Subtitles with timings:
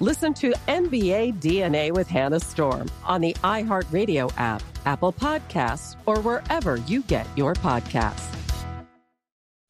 [0.00, 6.76] Listen to NBA DNA with Hannah Storm on the iHeartRadio app, Apple Podcasts, or wherever
[6.76, 8.30] you get your podcasts.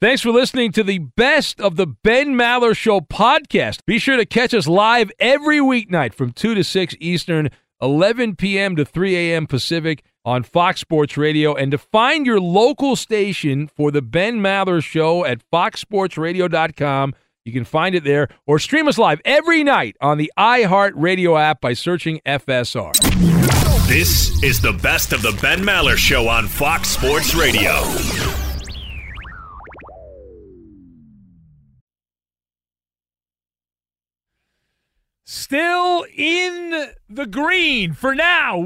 [0.01, 3.85] Thanks for listening to the best of the Ben Maller Show podcast.
[3.87, 8.77] Be sure to catch us live every weeknight from 2 to 6 Eastern, 11 p.m.
[8.77, 9.47] to 3 a.m.
[9.47, 11.55] Pacific on Fox Sports Radio.
[11.55, 17.15] And to find your local station for the Ben Maller Show at foxsportsradio.com
[17.45, 21.61] you can find it there or stream us live every night on the iHeartRadio app
[21.61, 22.93] by searching FSR.
[23.87, 27.83] This is the best of the Ben Maller Show on Fox Sports Radio.
[35.27, 38.59] Still in the green for now.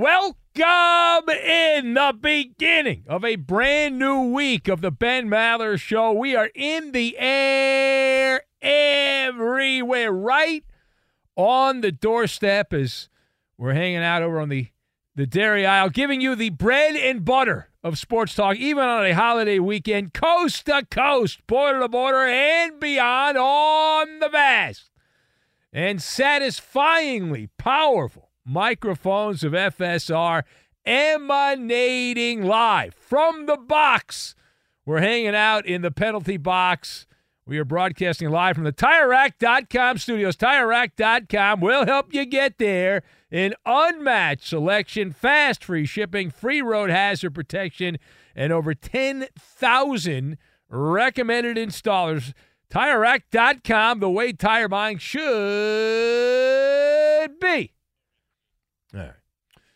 [0.58, 6.12] Welcome in the beginning of a brand new week of the Ben Maller Show.
[6.12, 10.64] We are in the air everywhere, right
[11.36, 13.08] on the doorstep as
[13.56, 14.68] we're hanging out over on the,
[15.14, 19.12] the dairy aisle, giving you the bread and butter of sports talk, even on a
[19.12, 24.90] holiday weekend, coast to coast, border to border, and beyond on the vast
[25.72, 30.42] and satisfyingly powerful microphones of FSR
[30.86, 34.34] emanating live from the box.
[34.86, 37.06] We're hanging out in the penalty box
[37.48, 40.36] we are broadcasting live from the TireRack.com studios.
[40.36, 43.02] TireRack.com will help you get there.
[43.30, 47.98] An unmatched selection, fast free shipping, free road hazard protection,
[48.36, 50.36] and over 10,000
[50.68, 52.34] recommended installers.
[52.70, 55.20] TireRack.com, the way tire buying should
[57.40, 57.72] be.
[58.94, 59.12] All right.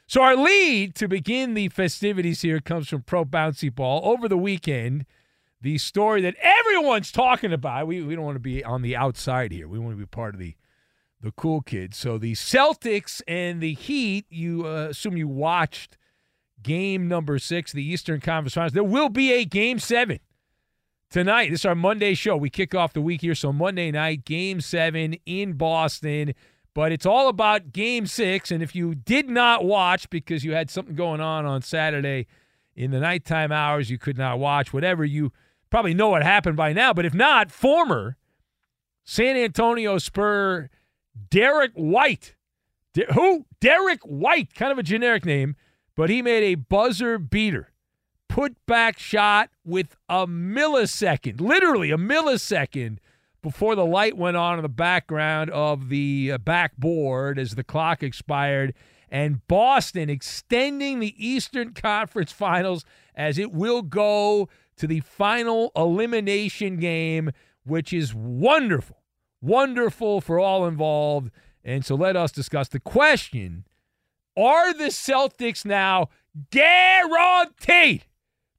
[0.06, 4.02] So, our lead to begin the festivities here comes from Pro Bouncy Ball.
[4.04, 5.06] Over the weekend,
[5.60, 7.86] the story that everyone's talking about.
[7.86, 9.68] We, we don't want to be on the outside here.
[9.68, 10.54] We want to be part of the
[11.22, 11.96] the cool kids.
[11.96, 14.26] So the Celtics and the Heat.
[14.28, 15.96] You uh, assume you watched
[16.62, 18.72] game number six, the Eastern Conference Finals.
[18.72, 20.18] There will be a game seven
[21.10, 21.50] tonight.
[21.50, 22.36] This is our Monday show.
[22.36, 23.34] We kick off the week here.
[23.34, 26.34] So Monday night, game seven in Boston.
[26.74, 28.50] But it's all about game six.
[28.50, 32.26] And if you did not watch because you had something going on on Saturday
[32.74, 35.32] in the nighttime hours, you could not watch, whatever you
[35.72, 38.16] probably know what happened by now, but if not, former
[39.04, 40.68] San Antonio Spur
[41.30, 42.36] Derrick White.
[42.94, 43.46] De- who?
[43.60, 45.56] Derrick White, kind of a generic name,
[45.96, 47.72] but he made a buzzer beater.
[48.28, 52.98] Put back shot with a millisecond, literally a millisecond
[53.42, 58.02] before the light went on in the background of the uh, backboard as the clock
[58.02, 58.74] expired.
[59.10, 62.84] And Boston extending the Eastern Conference Finals
[63.14, 67.32] as it will go to the final elimination game,
[67.64, 69.02] which is wonderful,
[69.42, 71.30] wonderful for all involved.
[71.64, 73.66] And so let us discuss the question
[74.36, 76.08] Are the Celtics now
[76.50, 78.06] guaranteed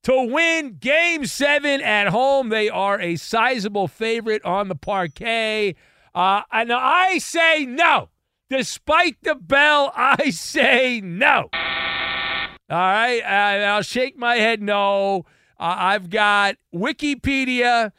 [0.04, 2.50] to win game seven at home?
[2.50, 5.76] They are a sizable favorite on the parquet.
[6.14, 8.10] Uh, and I say no.
[8.50, 11.50] Despite the bell, I say no.
[11.54, 13.22] All right.
[13.22, 15.26] I, I'll shake my head no.
[15.60, 17.92] Uh, I've got Wikipedia,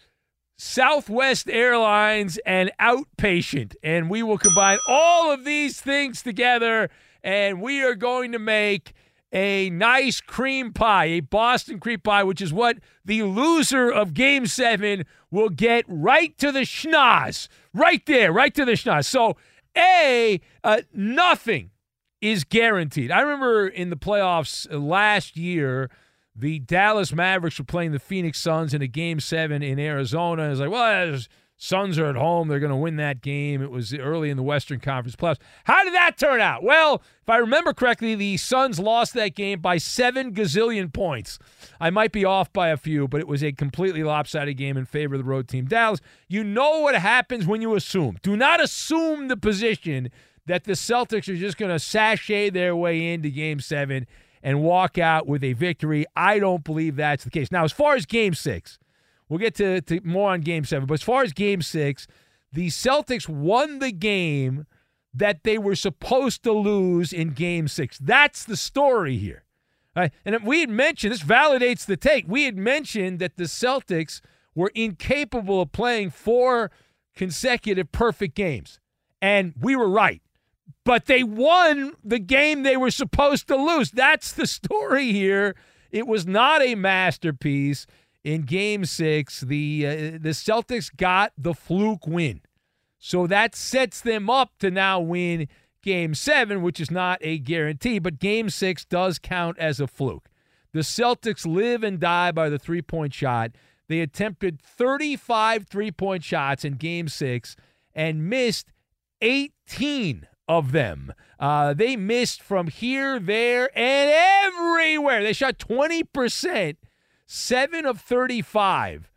[0.58, 3.74] Southwest Airlines, and Outpatient.
[3.82, 6.90] And we will combine all of these things together,
[7.22, 8.92] and we are going to make
[9.34, 14.46] a nice cream pie, a Boston cream pie, which is what the loser of game
[14.46, 17.48] seven will get right to the schnoz.
[17.74, 19.06] Right there, right to the schnoz.
[19.06, 19.36] So,
[19.76, 21.70] A, uh, nothing
[22.20, 23.10] is guaranteed.
[23.10, 25.90] I remember in the playoffs last year,
[26.36, 30.50] the Dallas Mavericks were playing the Phoenix Suns in a game seven in Arizona.
[30.50, 31.18] It's like, well,
[31.56, 32.48] Suns are at home.
[32.48, 33.62] They're going to win that game.
[33.62, 35.38] It was early in the Western Conference playoffs.
[35.64, 36.62] How did that turn out?
[36.62, 41.38] Well, if I remember correctly, the Suns lost that game by seven gazillion points.
[41.80, 44.84] I might be off by a few, but it was a completely lopsided game in
[44.84, 45.66] favor of the road team.
[45.66, 48.18] Dallas, you know what happens when you assume.
[48.22, 50.10] Do not assume the position
[50.46, 54.06] that the Celtics are just going to sashay their way into game seven
[54.42, 56.04] and walk out with a victory.
[56.14, 57.50] I don't believe that's the case.
[57.50, 58.78] Now, as far as game six,
[59.28, 60.86] We'll get to, to more on game seven.
[60.86, 62.06] But as far as game six,
[62.52, 64.66] the Celtics won the game
[65.12, 67.98] that they were supposed to lose in game six.
[67.98, 69.44] That's the story here.
[69.96, 70.12] Right?
[70.24, 72.26] And we had mentioned, this validates the take.
[72.26, 74.20] We had mentioned that the Celtics
[74.54, 76.70] were incapable of playing four
[77.14, 78.80] consecutive perfect games.
[79.22, 80.20] And we were right.
[80.84, 83.90] But they won the game they were supposed to lose.
[83.90, 85.54] That's the story here.
[85.90, 87.86] It was not a masterpiece
[88.24, 92.40] in game six, the uh, the Celtics got the fluke win.
[92.98, 95.46] So that sets them up to now win
[95.82, 100.30] game seven, which is not a guarantee, but game six does count as a fluke.
[100.72, 103.52] The Celtics live and die by the three point shot.
[103.88, 107.54] They attempted 35 three point shots in game six
[107.94, 108.72] and missed
[109.20, 111.12] 18 of them.
[111.38, 114.10] Uh, they missed from here, there, and
[114.46, 115.22] everywhere.
[115.22, 116.76] They shot 20%
[117.26, 119.10] Seven of 35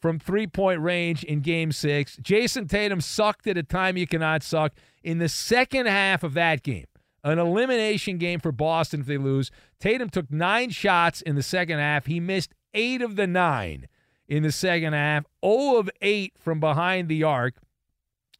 [0.00, 2.16] from three point range in game six.
[2.16, 6.62] Jayson Tatum sucked at a time you cannot suck in the second half of that
[6.62, 6.86] game.
[7.22, 9.50] An elimination game for Boston if they lose.
[9.80, 12.04] Tatum took nine shots in the second half.
[12.04, 13.88] He missed eight of the nine
[14.28, 17.54] in the second half, 0 of 8 from behind the arc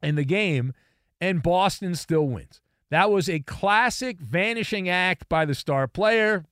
[0.03, 0.75] in the game,
[1.21, 2.61] and Boston still wins.
[2.91, 6.45] That was a classic vanishing act by the star player,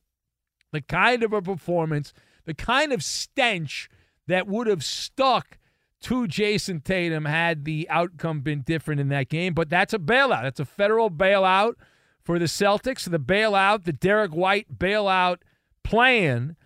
[0.71, 2.13] the kind of a performance
[2.45, 3.89] the kind of stench
[4.27, 5.57] that would have stuck
[6.01, 9.53] to Jayson Tatum had the outcome been different in that game.
[9.53, 10.43] But that's a bailout.
[10.43, 11.75] That's a federal bailout
[12.21, 13.09] for the Celtics.
[13.09, 15.37] The bailout, the Derrick White bailout
[15.83, 16.57] plan,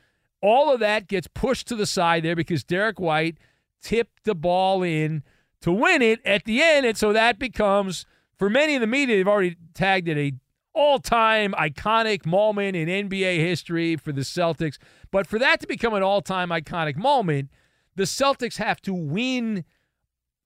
[0.41, 3.37] all of that gets pushed to the side there because Derrick White
[3.81, 5.23] tipped the ball in
[5.61, 6.85] to win it at the end.
[6.85, 8.05] And so that becomes,
[8.37, 10.33] for many in the media, they've already tagged it a
[10.73, 14.77] all time iconic moment in NBA history for the Celtics.
[15.11, 17.49] But for that to become an all time iconic moment,
[17.95, 19.65] the Celtics have to win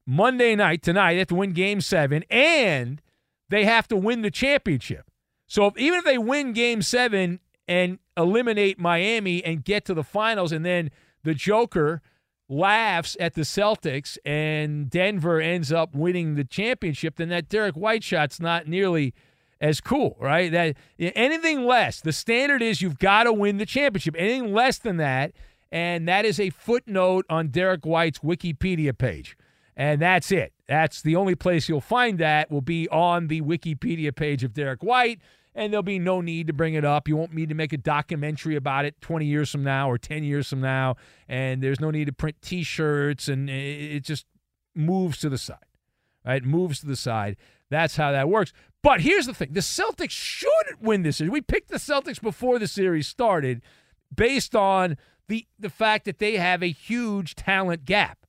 [0.05, 1.13] Monday night, tonight.
[1.13, 3.01] They have to win game seven, and
[3.49, 5.05] they have to win the championship.
[5.47, 10.03] So if, even if they win game seven and eliminate Miami and get to the
[10.03, 10.91] finals, and then
[11.23, 12.01] the Joker
[12.47, 18.03] laughs at the Celtics and Denver ends up winning the championship, then that Derrick White
[18.03, 19.13] shot's not nearly
[19.61, 20.51] as cool, right?
[20.51, 24.15] That anything less, the standard is you've got to win the championship.
[24.17, 25.31] Anything less than that,
[25.71, 29.37] and that is a footnote on Derrick White's Wikipedia page.
[29.77, 30.51] And that's it.
[30.67, 34.83] That's the only place you'll find that will be on the Wikipedia page of Derrick
[34.83, 35.21] White.
[35.53, 37.07] And there'll be no need to bring it up.
[37.07, 40.23] You won't need to make a documentary about it 20 years from now or 10
[40.23, 40.95] years from now.
[41.27, 43.27] And there's no need to print t shirts.
[43.27, 44.25] And it just
[44.75, 45.57] moves to the side,
[46.25, 46.43] right?
[46.43, 47.37] Moves to the side.
[47.71, 48.53] That's how that works.
[48.83, 50.49] But here's the thing the Celtics should
[50.79, 51.31] win this series.
[51.31, 53.61] We picked the Celtics before the series started
[54.13, 54.97] based on
[55.27, 58.19] the, the fact that they have a huge talent gap.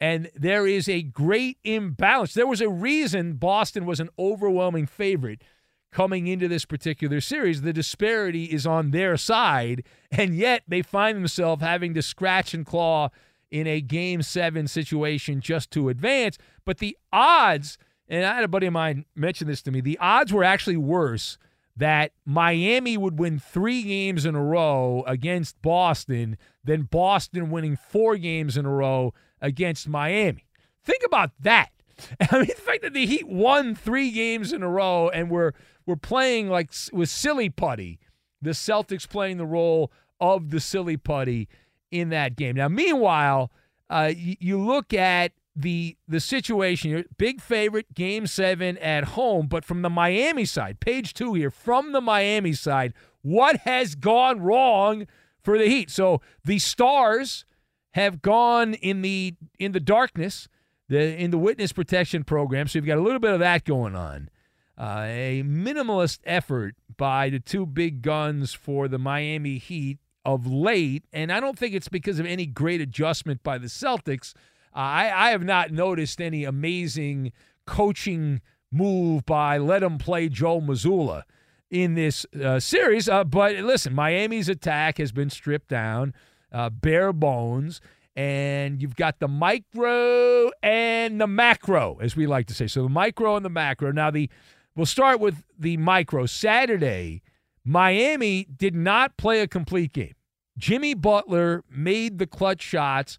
[0.00, 2.32] And there is a great imbalance.
[2.32, 5.42] There was a reason Boston was an overwhelming favorite
[5.90, 7.62] coming into this particular series.
[7.62, 12.64] The disparity is on their side, and yet they find themselves having to scratch and
[12.64, 13.10] claw
[13.50, 16.38] in a game seven situation just to advance.
[16.64, 17.76] But the odds
[18.08, 19.80] and I had a buddy of mine mention this to me.
[19.80, 21.38] The odds were actually worse
[21.76, 28.16] that Miami would win three games in a row against Boston than Boston winning four
[28.16, 30.46] games in a row against Miami.
[30.82, 31.70] Think about that.
[32.20, 35.52] I mean, the fact that the Heat won three games in a row and we're
[35.86, 37.98] we're playing like with silly putty,
[38.42, 41.48] the Celtics playing the role of the silly putty
[41.90, 42.56] in that game.
[42.56, 43.50] Now, meanwhile,
[43.88, 47.04] uh, you, you look at the the situation here.
[47.16, 51.90] big favorite game seven at home but from the miami side page two here from
[51.92, 55.06] the miami side What has gone wrong
[55.42, 55.90] for the Heat?
[55.90, 57.44] So the stars
[57.92, 60.48] have gone in the in the darkness,
[60.88, 62.68] the in the witness protection program.
[62.68, 64.30] So you've got a little bit of that going on.
[64.78, 71.04] Uh, a minimalist effort by the two big guns for the Miami Heat of late,
[71.12, 74.34] and I don't think it's because of any great adjustment by the Celtics.
[74.78, 77.32] I, I have not noticed any amazing
[77.66, 81.24] coaching move by let him play Joe Mazzulla
[81.68, 83.08] in this uh, series.
[83.08, 86.14] Uh, but listen, Miami's attack has been stripped down,
[86.52, 87.80] uh, bare bones,
[88.14, 92.68] and you've got the micro and the macro, as we like to say.
[92.68, 93.90] So the micro and the macro.
[93.90, 94.30] Now the
[94.76, 96.26] we'll start with the micro.
[96.26, 97.22] Saturday,
[97.64, 100.14] Miami did not play a complete game.
[100.56, 103.18] Jimmy Butler made the clutch shots.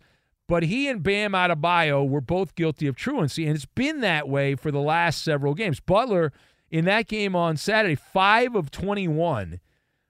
[0.50, 4.56] But he and Bam Adebayo were both guilty of truancy, and it's been that way
[4.56, 5.80] for the last several games.
[5.80, 6.34] Butler
[6.72, 9.60] in that game on Saturday, 5 of 21,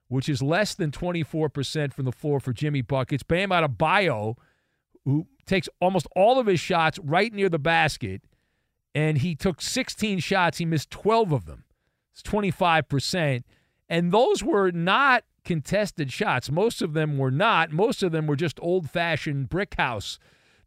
[0.07, 3.21] which is less than 24% from the floor for Jimmy Buckets.
[3.21, 4.35] Bam Adebayo,
[5.03, 8.21] who takes almost all of his shots right near the basket,
[8.95, 10.57] and he took 16 shots.
[10.57, 11.65] He missed 12 of them.
[12.13, 13.43] It's 25%.
[13.89, 16.51] And those were not contested shots.
[16.51, 17.71] Most of them were not.
[17.71, 20.19] Most of them were just old fashioned brick house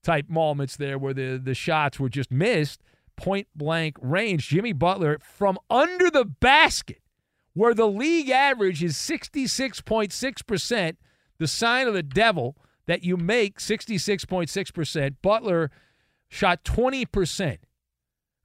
[0.03, 2.83] type moments there where the, the shots were just missed
[3.17, 4.49] point blank range.
[4.49, 7.01] Jimmy Butler from under the basket,
[7.55, 10.97] where the league average is 66.6%,
[11.39, 15.15] the sign of the devil that you make 66.6%.
[15.23, 15.71] Butler
[16.29, 17.59] shot 20%,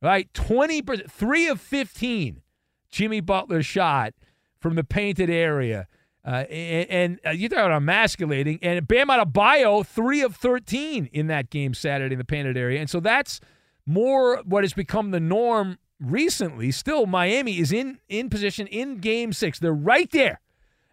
[0.02, 0.32] right?
[0.34, 2.42] 20%, three of 15
[2.90, 4.14] Jimmy Butler shot
[4.60, 5.88] from the painted area.
[6.28, 8.60] Uh, and, and uh, you talk about emasculating.
[8.62, 12.82] And Bam Adebayo, three of 13 in that game Saturday in the painted area.
[12.82, 13.40] And so that's
[13.86, 16.72] more what has become the norm recently.
[16.72, 19.58] Still, Miami is in, in position in game six.
[19.58, 20.42] They're right there.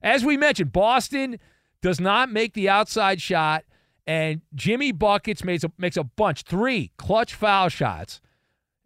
[0.01, 1.41] As we mentioned, Boston
[1.83, 3.65] does not make the outside shot.
[4.07, 8.21] And Jimmy Buckets makes a, makes a bunch, three clutch foul shots,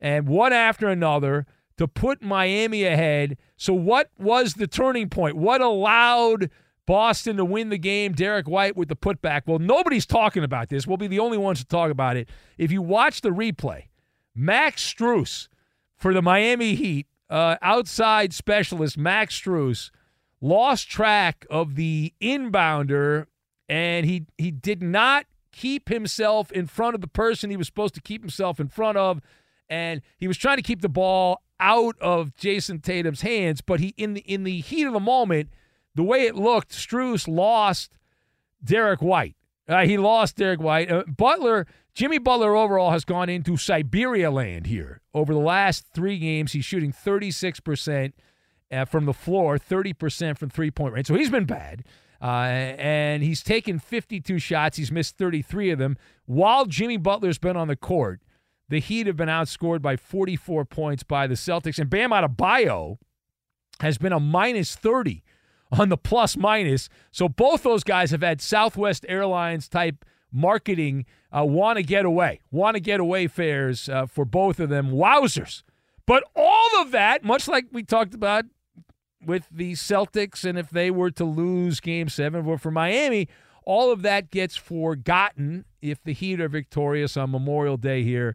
[0.00, 1.44] and one after another
[1.78, 3.38] to put Miami ahead.
[3.56, 5.36] So, what was the turning point?
[5.36, 6.50] What allowed
[6.86, 8.12] Boston to win the game?
[8.12, 9.42] Derrick White with the putback.
[9.46, 10.86] Well, nobody's talking about this.
[10.86, 12.28] We'll be the only ones to talk about it.
[12.58, 13.84] If you watch the replay,
[14.34, 15.48] Max Strus
[15.96, 19.90] for the Miami Heat, uh, outside specialist Max Strus,
[20.40, 23.26] lost track of the inbounder
[23.68, 27.94] and he he did not keep himself in front of the person he was supposed
[27.94, 29.20] to keep himself in front of
[29.68, 33.94] and he was trying to keep the ball out of Jayson Tatum's hands, but he
[33.96, 35.50] in the in the heat of the moment,
[35.94, 37.92] the way it looked, Strus lost
[38.62, 39.36] Derrick White.
[39.68, 40.90] Uh, he lost Derrick White.
[40.90, 45.02] Uh, Butler, Jimmy Butler overall has gone into Siberia land here.
[45.12, 48.12] Over the last three games, he's shooting 36%
[48.70, 51.06] uh, from the floor, 30% from three point range.
[51.06, 51.84] So he's been bad.
[52.20, 54.76] Uh, and he's taken 52 shots.
[54.76, 55.96] He's missed 33 of them.
[56.26, 58.20] While Jimmy Butler's been on the court,
[58.68, 61.78] the Heat have been outscored by 44 points by the Celtics.
[61.78, 62.98] And Bam Adebayo
[63.80, 65.22] has been a minus 30
[65.72, 66.88] on the plus minus.
[67.10, 72.40] So both those guys have had Southwest Airlines type marketing, uh, want to get away,
[72.50, 74.90] want to get away fares uh, for both of them.
[74.90, 75.62] Wowzers.
[76.06, 78.44] But all of that, much like we talked about
[79.24, 83.28] with the Celtics, and if they were to lose game seven, but for Miami,
[83.64, 88.34] all of that gets forgotten if the Heat are victorious on Memorial Day here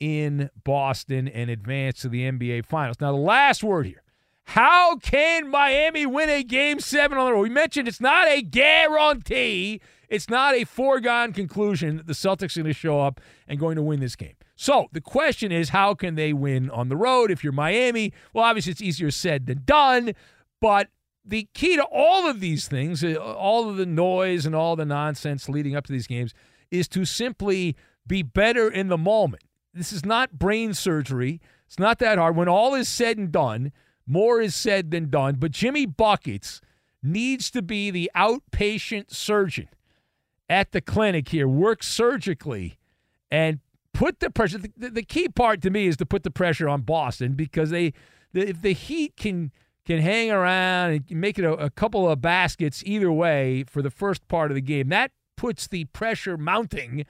[0.00, 3.00] in Boston and advance to the NBA Finals.
[3.00, 4.02] Now, the last word here.
[4.44, 7.42] How can Miami win a game seven on the road?
[7.42, 9.82] We mentioned it's not a guarantee.
[10.08, 13.76] It's not a foregone conclusion that the Celtics are going to show up and going
[13.76, 14.36] to win this game.
[14.56, 17.30] So the question is, how can they win on the road?
[17.30, 20.14] If you're Miami, well, obviously it's easier said than done.
[20.62, 20.88] But
[21.24, 24.86] the key to all of these things, uh, all of the noise and all the
[24.86, 26.32] nonsense leading up to these games,
[26.70, 27.76] is to simply
[28.06, 29.42] be better in the moment.
[29.74, 31.40] This is not brain surgery.
[31.66, 32.36] It's not that hard.
[32.36, 33.72] When all is said and done,
[34.06, 35.36] more is said than done.
[35.36, 36.60] But Jimmy Buckets
[37.02, 39.68] needs to be the outpatient surgeon
[40.48, 42.78] at the clinic here, work surgically
[43.30, 43.60] and
[43.92, 44.58] put the pressure.
[44.58, 47.92] The, the key part to me is to put the pressure on Boston because they,
[48.32, 49.52] the, if the Heat can
[49.84, 53.90] can hang around and make it a, a couple of baskets either way for the
[53.90, 57.06] first part of the game, that puts the pressure mounting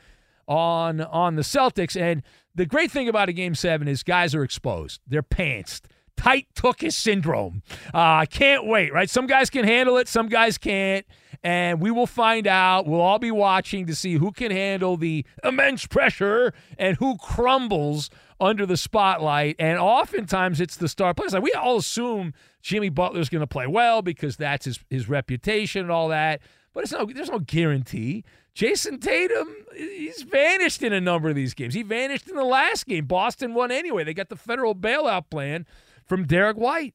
[0.46, 2.00] on on the Celtics.
[2.00, 2.22] And
[2.58, 5.00] the great thing about a game seven is guys are exposed.
[5.06, 5.82] They're pantsed.
[6.16, 7.62] Tight Tookus syndrome.
[7.94, 9.08] I uh, can't wait, right?
[9.08, 11.06] Some guys can handle it, some guys can't.
[11.44, 12.84] And we will find out.
[12.88, 18.10] We'll all be watching to see who can handle the immense pressure and who crumbles
[18.40, 21.32] under the spotlight, and oftentimes it's the star players.
[21.32, 25.82] Like we all assume Jimmy Butler's going to play well because that's his his reputation
[25.82, 26.40] and all that.
[26.78, 28.22] But it's no, there's no guarantee.
[28.54, 31.74] Jayson Tatum, he's vanished in a number of these games.
[31.74, 33.06] He vanished in the last game.
[33.06, 34.04] Boston won anyway.
[34.04, 35.66] They got the federal bailout plan
[36.06, 36.94] from Derrick White.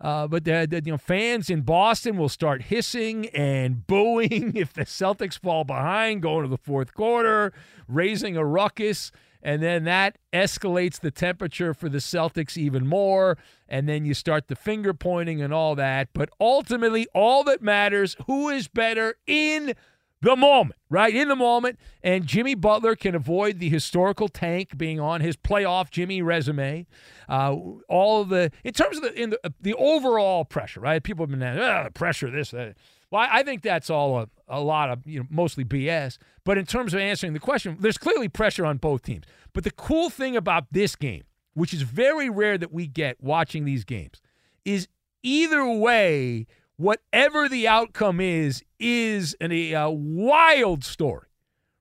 [0.00, 4.72] Uh, but the, the, you know fans in Boston will start hissing and booing if
[4.72, 7.52] the Celtics fall behind, going to the fourth quarter,
[7.88, 9.10] raising a ruckus,
[9.42, 13.38] and then that escalates the temperature for the Celtics even more.
[13.68, 16.08] And then you start the finger pointing and all that.
[16.12, 19.74] But ultimately, all that matters: who is better in
[20.22, 21.14] the moment, right?
[21.14, 21.78] In the moment.
[22.02, 26.86] And Jimmy Butler can avoid the historical tank being on his playoff Jimmy resume.
[27.28, 27.56] Uh,
[27.88, 31.02] all the, in terms of the, in the, the overall pressure, right?
[31.02, 32.76] People have been, ah, pressure, this, that.
[33.10, 36.18] Well, I think that's all a, a lot of, you know, mostly BS.
[36.44, 39.24] But in terms of answering the question, there's clearly pressure on both teams.
[39.52, 43.64] But the cool thing about this game, which is very rare that we get watching
[43.64, 44.20] these games,
[44.64, 44.88] is
[45.22, 46.46] either way,
[46.76, 51.28] whatever the outcome is, is an, a, a wild story,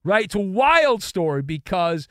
[0.03, 0.25] right?
[0.25, 2.08] It's a wild story because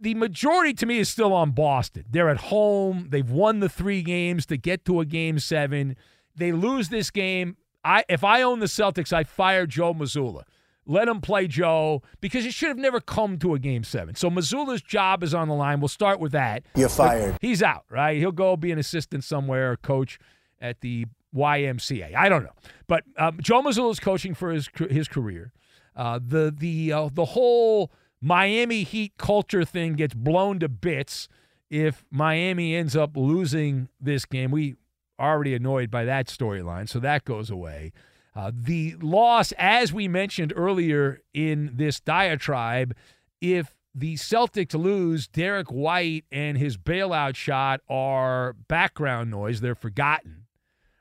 [0.00, 2.04] the majority to me is still on Boston.
[2.10, 3.08] They're at home.
[3.10, 5.96] They've won the three games to get to a game seven.
[6.34, 7.56] They lose this game.
[7.86, 10.42] I if I own the Celtics, I fire Joe Mazzulla.
[10.88, 14.14] Let him play Joe because he should have never come to a game seven.
[14.14, 15.80] So Mazzulla's job is on the line.
[15.80, 16.62] We'll start with that.
[16.76, 17.32] You're fired.
[17.32, 18.16] But he's out, right?
[18.18, 20.18] He'll go be an assistant somewhere, or coach
[20.60, 22.14] at the YMCA.
[22.14, 22.54] I don't know,
[22.86, 25.52] but um, Joe is coaching for his his career.
[25.94, 31.28] Uh, the the uh, the whole Miami Heat culture thing gets blown to bits
[31.70, 34.50] if Miami ends up losing this game.
[34.50, 34.76] We
[35.18, 37.92] already annoyed by that storyline, so that goes away.
[38.34, 42.94] Uh, the loss, as we mentioned earlier in this diatribe,
[43.40, 49.62] if the Celtics lose, Derrick White and his bailout shot are background noise.
[49.62, 50.46] They're forgotten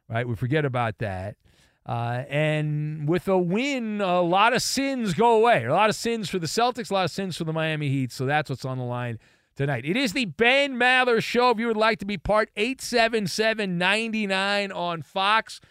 [0.10, 0.28] right?
[0.28, 1.36] We forget about that.
[1.86, 5.66] Uh, and with a win, a lot of sins go away.
[5.66, 8.12] A lot of sins for the Celtics, a lot of sins for the Miami Heat.
[8.12, 9.20] So that's what's on the line
[9.56, 9.86] tonight.
[9.86, 11.52] It is the Ben Maller Show.
[11.52, 15.62] If you would like to be part, 877 99 on Fox.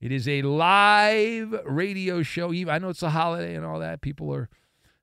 [0.00, 2.52] It is a live radio show.
[2.52, 4.00] I know it's a holiday and all that.
[4.00, 4.48] People are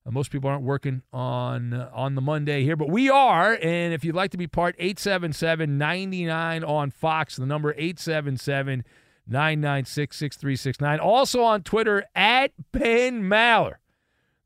[0.05, 3.53] uh, most people aren't working on uh, on the Monday here, but we are.
[3.61, 8.85] And if you'd like to be part, 877 99 on Fox, the number 877
[9.27, 10.99] 996 6369.
[10.99, 13.75] Also on Twitter, at Ben Maller.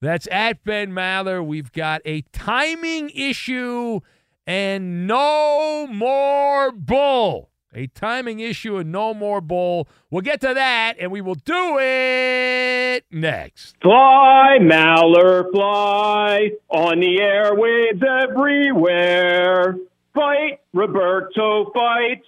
[0.02, 1.46] That's at Ben Maller.
[1.46, 4.02] We've got a timing issue
[4.46, 9.88] and no more bull a timing issue and no more bull.
[10.10, 13.76] We'll get to that, and we will do it next.
[13.82, 19.78] Fly, Maller, fly on the airwaves everywhere.
[20.14, 22.24] Fight, Roberto, fight.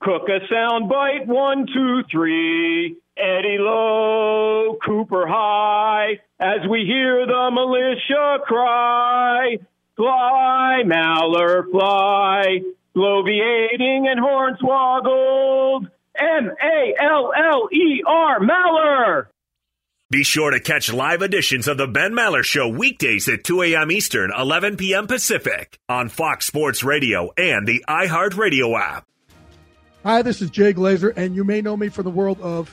[0.00, 2.96] Cook a sound bite, one, two, three.
[3.16, 9.58] Eddie low, Cooper high, as we hear the militia cry.
[9.96, 12.60] Fly, Maller, fly
[12.94, 15.90] bloviating and hornswoggled.
[16.18, 19.26] M A L L E R, Maller.
[20.08, 23.90] Be sure to catch live editions of the Ben Maller Show weekdays at 2 a.m.
[23.90, 25.06] Eastern, 11 p.m.
[25.06, 29.04] Pacific on Fox Sports Radio and the iHeartRadio app.
[30.04, 32.72] Hi, this is Jay Glazer, and you may know me from the world of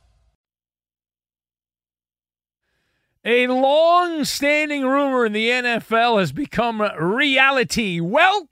[3.23, 7.99] A long standing rumor in the NFL has become reality.
[7.99, 8.49] Welcome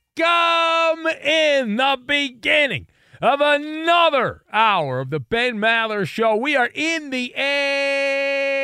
[1.24, 2.86] in the beginning
[3.20, 6.36] of another hour of the Ben Maller Show.
[6.36, 8.60] We are in the air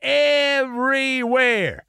[0.00, 1.86] everywhere,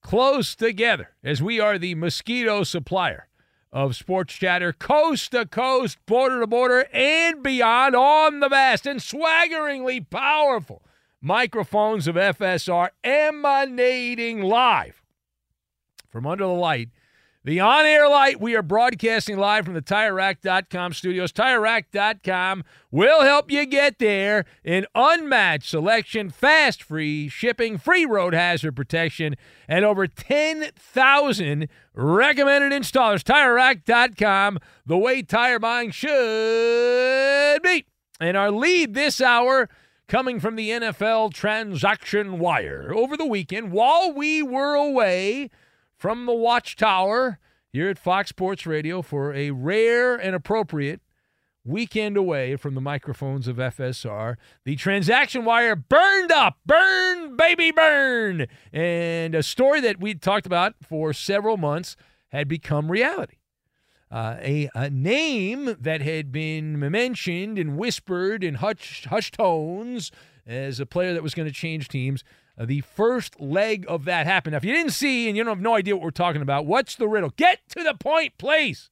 [0.00, 3.28] close together, as we are the mosquito supplier
[3.72, 9.00] of sports chatter, coast to coast, border to border, and beyond on the vast and
[9.00, 10.82] swaggeringly powerful
[11.24, 15.02] microphones of FSR emanating live
[16.10, 16.90] from under the light.
[17.44, 21.32] The on air light, we are broadcasting live from the TireRack.com studios.
[21.32, 28.76] TireRack.com will help you get there in unmatched selection, fast free shipping, free road hazard
[28.76, 29.34] protection,
[29.66, 33.22] and over 10,000 recommended installers.
[33.22, 37.86] TireRack.com, the way tire buying should be.
[38.20, 39.68] And our lead this hour
[40.08, 45.50] coming from the NFL transaction wire over the weekend while we were away
[45.96, 47.38] from the watchtower
[47.72, 51.00] here at Fox Sports Radio for a rare and appropriate
[51.64, 54.36] weekend away from the microphones of FSR.
[54.64, 58.46] The transaction wire burned up, burn, baby, burn.
[58.72, 61.96] And a story that we'd talked about for several months
[62.28, 63.36] had become reality.
[64.10, 70.12] Uh, a, a, name that had been mentioned and whispered in hush, hush tones
[70.46, 72.22] as a player that was going to change teams.
[72.56, 74.52] Uh, the first leg of that happened.
[74.52, 76.66] Now, if you didn't see and you don't have no idea what we're talking about,
[76.66, 77.30] what's the riddle?
[77.36, 78.90] Get to the point, please.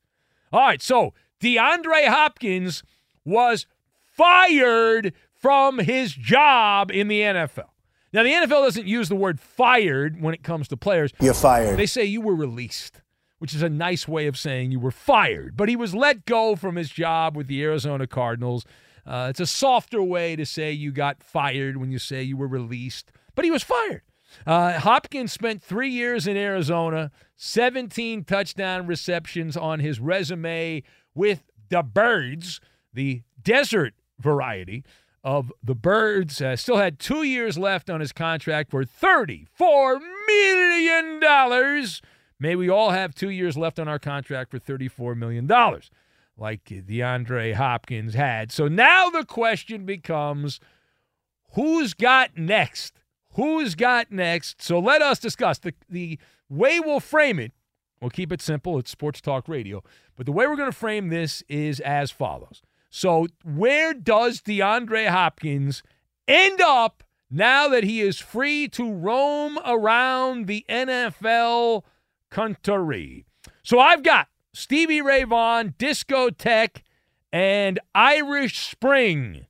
[0.53, 2.83] All right, so DeAndre Hopkins
[3.25, 7.68] was fired from his job in the NFL.
[8.12, 11.12] Now, the NFL doesn't use the word fired when it comes to players.
[11.20, 11.79] You're fired.
[11.79, 13.02] They say you were released
[13.42, 15.57] which is a nice way of saying you were fired.
[15.57, 18.64] But he was let go from his job with the Arizona Cardinals.
[19.05, 22.46] Uh, it's a softer way to say you got fired when you say you were
[22.46, 24.02] released, but he was fired.
[24.46, 31.83] Uh, Hopkins spent three years in Arizona, 17 touchdown receptions on his resume with the
[31.83, 32.61] Birds,
[32.94, 34.85] the desert variety
[35.24, 36.40] of the Birds.
[36.40, 41.20] Uh, still had two years left on his contract for $34 million.
[42.42, 45.46] May we all have two years left on our contract for $34 million,
[46.37, 48.50] like DeAndre Hopkins had.
[48.50, 50.59] So now the question becomes
[51.52, 52.98] who's got next?
[53.35, 54.61] Who's got next?
[54.61, 55.61] So let us discuss.
[55.61, 57.52] The, the way we'll frame it,
[58.00, 58.76] we'll keep it simple.
[58.76, 59.85] It's Sports Talk Radio.
[60.16, 62.61] But the way we're going to frame this is as follows.
[62.90, 65.85] So, where does DeAndre Hopkins
[66.26, 71.85] end up now that he is free to roam around the NFL
[72.33, 73.27] country?
[73.62, 76.83] So, I've got Stevie Ray Vaughan, Discotheque,
[77.33, 79.47] and Irish Spring.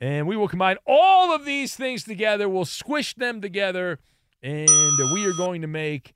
[0.00, 2.48] And we will combine all of these things together.
[2.48, 3.98] We'll squish them together,
[4.42, 4.68] and
[5.12, 6.14] we are going to make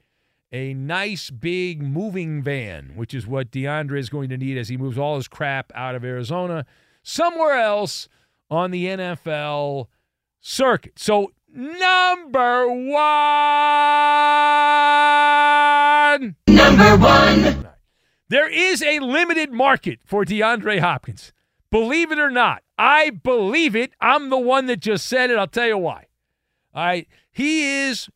[0.52, 4.76] a nice big moving van, which is what DeAndre is going to need as he
[4.76, 6.64] moves all his crap out of Arizona
[7.02, 8.08] somewhere else
[8.50, 9.88] on the NFL
[10.40, 10.98] circuit.
[10.98, 12.94] So, number one.
[16.48, 17.68] Number one.
[18.28, 21.32] There is a limited market for DeAndre Hopkins.
[21.70, 22.62] Believe it or not.
[22.78, 23.92] I believe it.
[24.00, 25.38] I'm the one that just said it.
[25.38, 26.06] I'll tell you why.
[26.74, 27.06] All right.
[27.30, 28.08] He is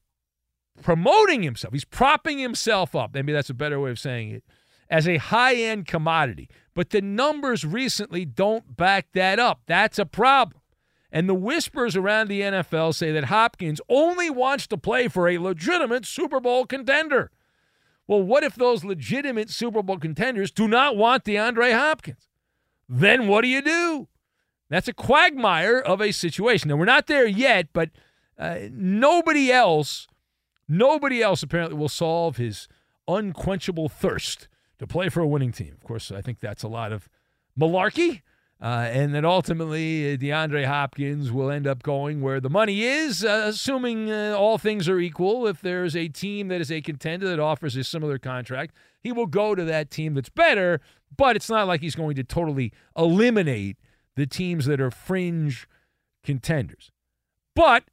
[0.83, 1.73] promoting himself.
[1.73, 3.15] He's propping himself up.
[3.15, 4.45] Maybe that's a better way of saying it.
[4.91, 6.49] As a high end commodity.
[6.75, 9.61] But the numbers recently don't back that up.
[9.67, 10.61] That's a problem.
[11.11, 15.39] And the whispers around the NFL say that Hopkins only wants to play for a
[15.39, 17.31] legitimate Super Bowl contender.
[18.07, 22.29] Well, what if those legitimate Super Bowl contenders do not want DeAndre Hopkins?
[22.89, 24.09] Then what do you do?
[24.71, 26.69] That's a quagmire of a situation.
[26.69, 27.91] Now, we're not there yet, but
[28.39, 30.07] uh, nobody else
[30.69, 32.69] Nobody else apparently will solve his
[33.09, 35.73] unquenchable thirst to play for a winning team.
[35.73, 37.09] Of course, I think that's a lot of
[37.59, 38.21] malarkey.
[38.61, 43.25] Uh, and that ultimately uh, DeAndre Hopkins will end up going where the money is,
[43.25, 45.47] uh, assuming uh, all things are equal.
[45.47, 49.27] If there's a team that is a contender that offers a similar contract, he will
[49.27, 50.81] go to that team that's better,
[51.17, 53.77] but it's not like he's going to totally eliminate
[54.17, 55.69] the teams that are fringe
[56.25, 56.91] contenders.
[57.55, 57.85] But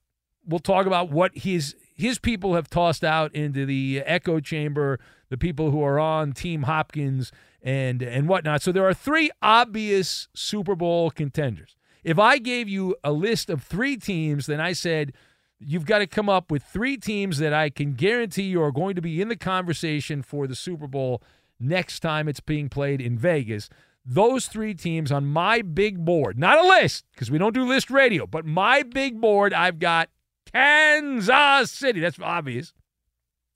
[0.44, 5.00] we'll talk about what his his people have tossed out into the echo chamber
[5.30, 7.32] the people who are on Team Hopkins
[7.66, 8.62] and and whatnot.
[8.62, 11.76] So there are three obvious Super Bowl contenders.
[12.04, 15.12] If I gave you a list of three teams, then I said
[15.60, 18.96] you've got to come up with three teams that I can guarantee you are going
[18.96, 21.24] to be in the conversation for the Super Bowl
[21.60, 23.70] next time it's being played in Vegas.
[24.06, 27.90] Those three teams on my big board, not a list, because we don't do list
[27.90, 30.10] radio, but my big board, I've got
[30.54, 32.02] Kansas City.
[32.02, 32.74] That's obvious.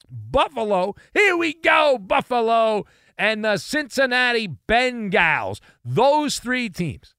[0.10, 0.96] Buffalo.
[1.14, 2.88] Here we go, Buffalo.
[3.20, 5.60] And the Cincinnati Bengals.
[5.86, 7.14] Those three teams.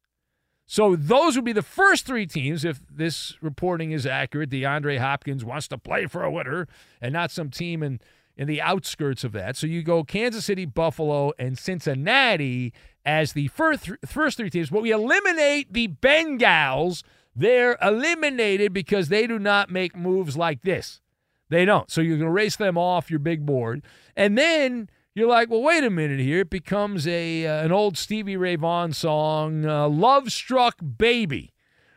[0.67, 4.51] So those would be the first three teams if this reporting is accurate.
[4.51, 6.67] DeAndre Hopkins wants to play for a winner
[7.01, 8.01] and not some team in,
[8.37, 9.57] in the outskirts of that.
[9.57, 12.73] So you go Kansas City, Buffalo, and Cincinnati
[13.05, 14.71] as the first, first three teams.
[14.71, 21.01] But we eliminate the Bengals– they're eliminated because they do not make moves like this.
[21.49, 21.91] They don't.
[21.91, 23.83] So you're going to race them off your big board.
[24.17, 26.41] And then you're like, well, wait a minute here.
[26.41, 31.53] It becomes a uh, an old Stevie Ray Vaughan song, uh, Love Struck Baby.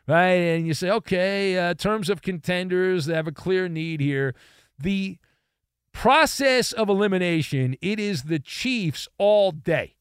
[0.06, 0.34] Right?
[0.34, 4.36] And you say, okay, uh, terms of contenders, they have a clear need here.
[4.78, 5.18] The
[5.94, 9.96] process of elimination, it is the Chiefs all day.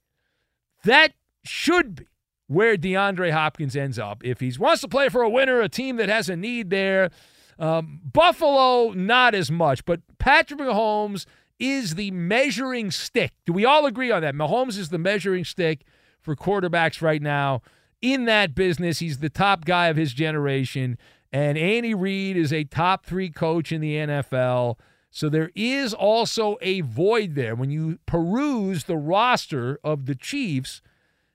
[0.85, 1.13] That
[1.45, 2.07] should be
[2.49, 4.25] where DeAndre Hopkins ends up.
[4.25, 7.11] If he wants to play for a winner, a team that has a need there,
[7.59, 11.27] um, Buffalo, not as much, but Patrick Mahomes
[11.63, 13.33] is the measuring stick.
[13.47, 14.35] Do we all agree on that?
[14.35, 15.85] Mahomes is the measuring stick
[16.21, 17.63] for quarterbacks right now
[18.03, 18.99] in that business.
[18.99, 20.99] He's the top guy of his generation.
[21.33, 24.77] And Andy Reid is a top three coach in the NFL.
[25.13, 27.55] So there is also a void there.
[27.55, 30.83] When you peruse the roster of the Chiefs,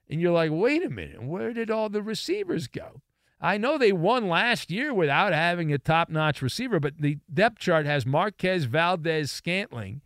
[0.09, 3.01] and you're like, wait a minute, where did all the receivers go?
[3.39, 7.59] I know they won last year without having a top notch receiver, but the depth
[7.59, 10.01] chart has Marquez Valdes Scantling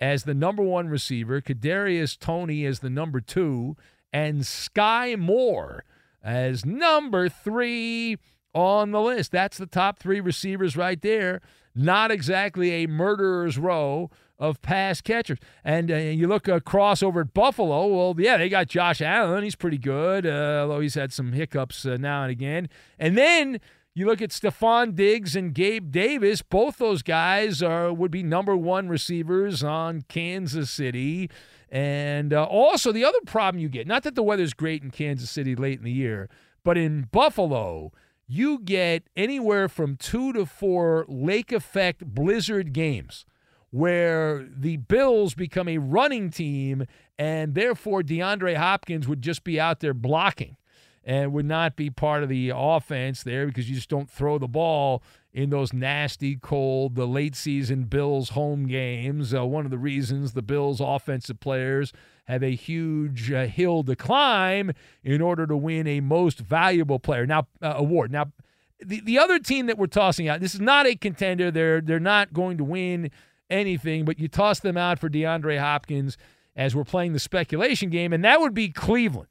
[0.00, 3.76] as the number one receiver, Kadarius Toney as the number two,
[4.12, 5.84] and Skyy Moore
[6.22, 8.18] as number three
[8.52, 9.32] on the list.
[9.32, 11.40] That's the top three receivers right there.
[11.74, 15.38] Not exactly a murderer's row of pass catchers.
[15.64, 19.44] And uh, you look across over at Buffalo, well, yeah, they got Josh Allen.
[19.44, 22.68] He's pretty good, uh, although he's had some hiccups uh, now and again.
[22.98, 23.60] And then
[23.96, 26.42] you look at Stefon Diggs and Gabe Davis.
[26.42, 31.30] Both those guys are would be number one receivers on Kansas City.
[31.70, 35.30] And uh, also, the other problem you get, not that the weather's great in Kansas
[35.30, 36.28] City late in the year,
[36.62, 37.90] But in Buffalo,
[38.26, 43.24] you get anywhere from two to four lake effect blizzard games
[43.70, 46.84] where the Bills become a running team
[47.18, 50.58] and therefore DeAndre Hopkins would just be out there blocking
[51.06, 54.48] and would not be part of the offense there because you just don't throw the
[54.48, 59.32] ball in those nasty, cold, the late season Bills home games.
[59.32, 61.92] Uh, one of the reasons the Bills offensive players
[62.24, 64.72] have a huge uh, hill to climb
[65.04, 68.10] in order to win a most valuable player now uh, award.
[68.10, 68.32] Now,
[68.84, 71.52] the, the other team that we're tossing out, this is not a contender.
[71.52, 73.10] They're they're not going to win
[73.48, 76.18] anything, but you toss them out for DeAndre Hopkins
[76.56, 79.28] as we're playing the speculation game, and that would be Cleveland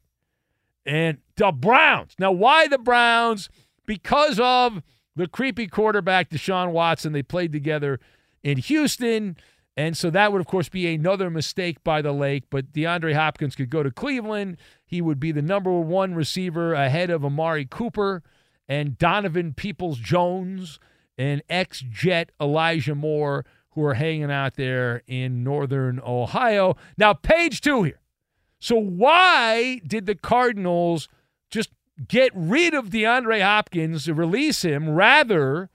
[0.86, 2.14] and the Browns.
[2.18, 3.48] Now, why the Browns?
[3.84, 4.82] Because of
[5.14, 7.12] the creepy quarterback, Deshaun Watson.
[7.12, 8.00] They played together
[8.42, 9.36] in Houston.
[9.76, 12.44] And so that would, of course, be another mistake by the lake.
[12.50, 14.56] But DeAndre Hopkins could go to Cleveland.
[14.86, 18.22] He would be the number one receiver ahead of Amari Cooper
[18.68, 20.78] and Donovan Peoples Jones
[21.18, 26.76] and ex Jet Elijah Moore, who are hanging out there in northern Ohio.
[26.96, 28.00] Now, page two here.
[28.66, 31.06] So, why did the Cardinals
[31.50, 31.70] just
[32.08, 35.70] get rid of DeAndre Hopkins, release him, rather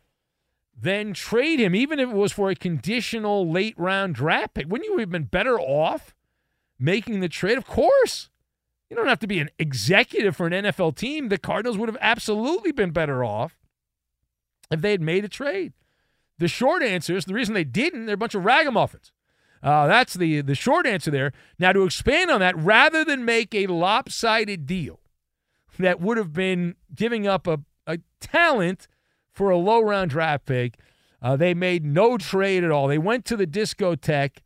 [0.77, 4.67] than trade him, even if it was for a conditional late round draft pick?
[4.67, 6.13] Wouldn't you have been better off
[6.77, 7.57] making the trade?
[7.57, 8.29] Of course.
[8.89, 11.29] You don't have to be an executive for an NFL team.
[11.29, 13.57] The Cardinals would have absolutely been better off
[14.69, 15.71] if they had made a trade.
[16.39, 19.13] The short answer is the reason they didn't, they're a bunch of ragamuffins.
[19.63, 21.33] Uh, that's the, the short answer there.
[21.59, 24.99] Now, to expand on that, rather than make a lopsided deal
[25.77, 28.87] that would have been giving up a, a talent
[29.31, 30.79] for a low round draft pick,
[31.21, 32.87] uh, they made no trade at all.
[32.87, 34.39] They went to the discotheque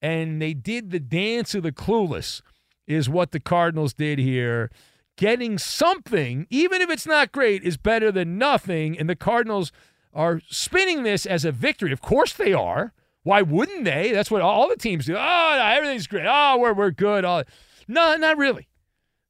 [0.00, 2.42] and they did the dance of the clueless,
[2.86, 4.70] is what the Cardinals did here.
[5.16, 8.98] Getting something, even if it's not great, is better than nothing.
[8.98, 9.70] And the Cardinals
[10.14, 11.92] are spinning this as a victory.
[11.92, 12.92] Of course they are.
[13.24, 14.12] Why wouldn't they?
[14.12, 15.14] That's what all the teams do.
[15.14, 16.26] Oh, no, everything's great.
[16.28, 17.24] Oh, we're, we're good.
[17.24, 17.44] Oh,
[17.86, 18.68] no, not really.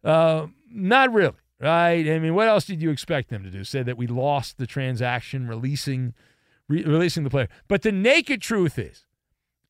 [0.03, 2.09] Uh, not really, right?
[2.09, 3.65] I mean, what else did you expect them to do?
[3.65, 6.15] Say that we lost the transaction, releasing,
[6.69, 7.49] re- releasing the player.
[7.69, 9.05] But the naked truth is,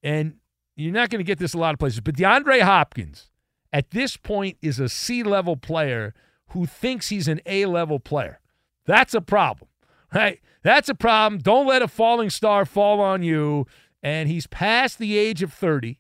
[0.03, 0.37] and
[0.77, 3.31] you're not going to get this a lot of places, but DeAndre Hopkins
[3.73, 6.15] at this point is a C level player
[6.49, 8.41] who thinks he's an A level player.
[8.87, 9.69] That's a problem,
[10.15, 10.41] right?
[10.63, 11.41] That's a problem.
[11.41, 13.67] Don't let a falling star fall on you
[14.03, 15.99] and he's past the age of 30.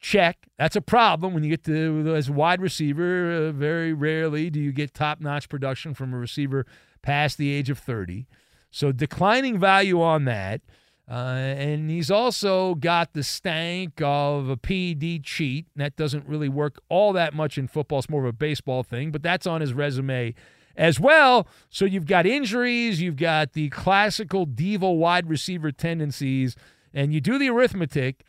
[0.00, 0.46] Check.
[0.58, 3.48] That's a problem when you get to as a wide receiver.
[3.48, 6.66] Uh, very rarely do you get top notch production from a receiver
[7.02, 8.26] past the age of 30.
[8.70, 10.62] So declining value on that.
[11.10, 15.66] Uh, and he's also got the stank of a PED cheat.
[15.74, 17.98] That doesn't really work all that much in football.
[17.98, 20.34] It's more of a baseball thing, but that's on his resume
[20.76, 21.48] as well.
[21.68, 26.54] So you've got injuries, you've got the classical diva wide receiver tendencies
[26.92, 28.24] and you do the arithmetic,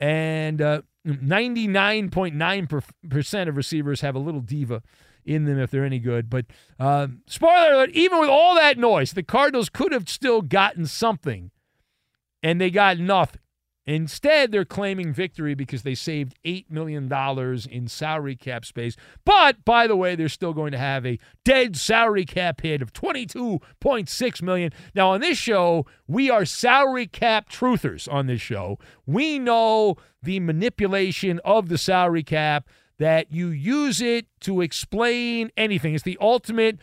[0.00, 4.82] and uh, 99.9% of receivers have a little diva
[5.24, 6.30] in them if they're any good.
[6.30, 6.46] But
[6.78, 11.50] uh, spoiler alert, even with all that noise, the Cardinals could have still gotten something,
[12.42, 13.40] and they got nothing.
[13.86, 17.10] Instead, they're claiming victory because they saved $8 million
[17.70, 18.96] in salary cap space.
[19.24, 22.92] But, by the way, they're still going to have a dead salary cap hit of
[22.92, 24.72] 22.6 million.
[24.94, 28.78] Now, on this show, we are salary cap truthers on this show.
[29.06, 32.68] We know the manipulation of the salary cap,
[32.98, 35.94] that you use it to explain anything.
[35.94, 36.78] It's the ultimate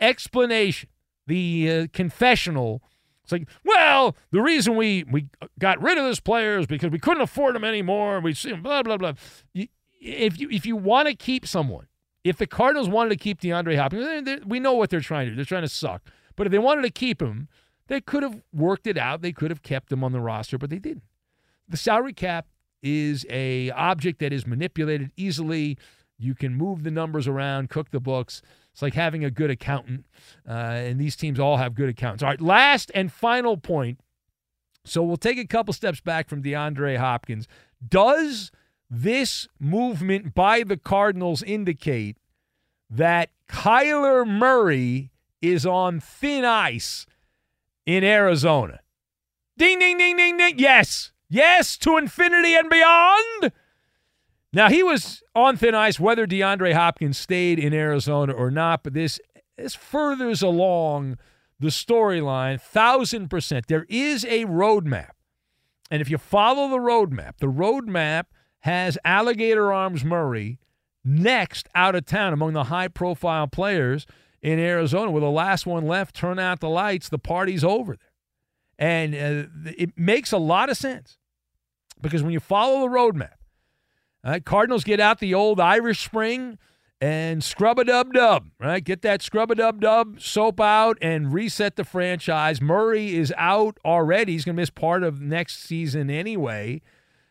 [0.00, 0.88] explanation,
[1.26, 2.82] the uh, confessional
[3.32, 5.26] it's like, well, the reason we we
[5.58, 8.20] got rid of this player is because we couldn't afford him anymore.
[8.20, 9.14] We see him, blah blah blah.
[9.54, 11.86] if you if you want to keep someone,
[12.24, 15.26] if the Cardinals wanted to keep DeAndre Hopkins, they, they, we know what they're trying
[15.26, 15.36] to do.
[15.36, 16.02] They're trying to suck.
[16.36, 17.48] But if they wanted to keep him,
[17.88, 19.22] they could have worked it out.
[19.22, 21.02] They could have kept him on the roster, but they didn't.
[21.68, 22.46] The salary cap
[22.82, 25.76] is a object that is manipulated easily.
[26.18, 28.42] You can move the numbers around, cook the books.
[28.72, 30.04] It's like having a good accountant,
[30.48, 32.22] uh, and these teams all have good accountants.
[32.22, 34.00] All right, last and final point.
[34.84, 37.46] So we'll take a couple steps back from DeAndre Hopkins.
[37.86, 38.50] Does
[38.88, 42.16] this movement by the Cardinals indicate
[42.88, 45.10] that Kyler Murray
[45.42, 47.06] is on thin ice
[47.84, 48.80] in Arizona?
[49.58, 50.58] Ding, ding, ding, ding, ding.
[50.58, 51.12] Yes.
[51.28, 53.52] Yes, to infinity and beyond.
[54.52, 58.94] Now, he was on thin ice whether DeAndre Hopkins stayed in Arizona or not, but
[58.94, 59.20] this,
[59.56, 61.18] this furthers along
[61.60, 63.66] the storyline, thousand percent.
[63.68, 65.10] There is a roadmap.
[65.90, 68.24] And if you follow the roadmap, the roadmap
[68.60, 70.58] has Alligator Arms Murray
[71.04, 74.06] next out of town among the high profile players.
[74.42, 78.06] in Arizona with the last one left, turn out the lights, the party's over there.
[78.78, 81.18] And uh, it makes a lot of sense
[82.00, 83.34] because when you follow the roadmap,
[84.24, 86.58] right, Cardinals get out the old Irish Spring
[87.00, 88.84] and scrub a dub dub, right?
[88.84, 92.60] Get that scrub a dub dub soap out and reset the franchise.
[92.60, 94.32] Murray is out already.
[94.32, 96.82] He's going to miss part of next season anyway,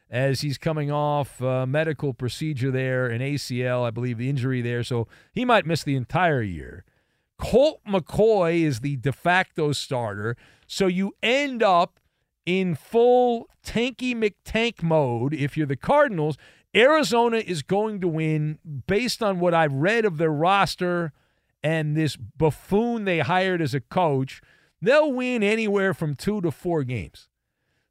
[0.10, 4.84] as he's coming off a medical procedure there, an ACL, I believe, the injury there.
[4.84, 6.84] So he might miss the entire year.
[7.38, 10.36] Colt McCoy is the de facto starter.
[10.66, 12.00] So you end up
[12.46, 16.38] in full tanky McTank mode if you're the Cardinals.
[16.76, 21.14] Arizona is going to win based on what I've read of their roster
[21.64, 24.42] and this buffoon they hired as a coach.
[24.82, 27.28] They'll win anywhere from two to four games.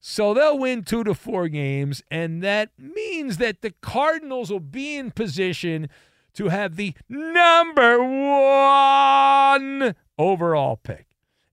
[0.01, 4.97] So they'll win two to four games, and that means that the Cardinals will be
[4.97, 5.89] in position
[6.35, 11.07] to have the number one overall pick.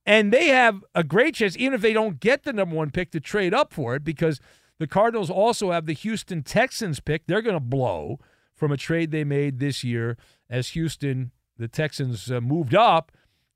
[0.06, 3.10] And they have a great chance, even if they don't get the number one pick,
[3.12, 4.40] to trade up for it because
[4.80, 7.28] the Cardinals also have the Houston Texans pick.
[7.28, 8.20] They're going to blow
[8.56, 10.18] from a trade they made this year
[10.50, 13.12] as Houston, the Texans, uh, moved up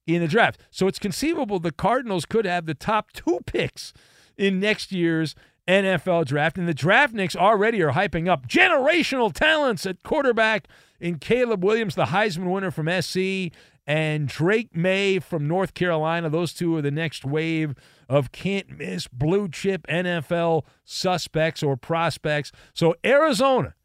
[0.08, 0.60] in the draft.
[0.72, 3.94] So it's conceivable the Cardinals could have the top two picks
[4.38, 5.36] in next year's
[5.68, 6.58] NFL draft.
[6.58, 10.68] And the draftniks already are hyping up generational talents at quarterback
[11.00, 13.56] in Caleb Williams, the Heisman winner from SC,
[13.86, 16.30] and Drake Maye from North Carolina.
[16.30, 17.76] Those two are the next wave
[18.10, 22.52] of can't miss blue chip NFL suspects or prospects.
[22.74, 23.76] So Arizona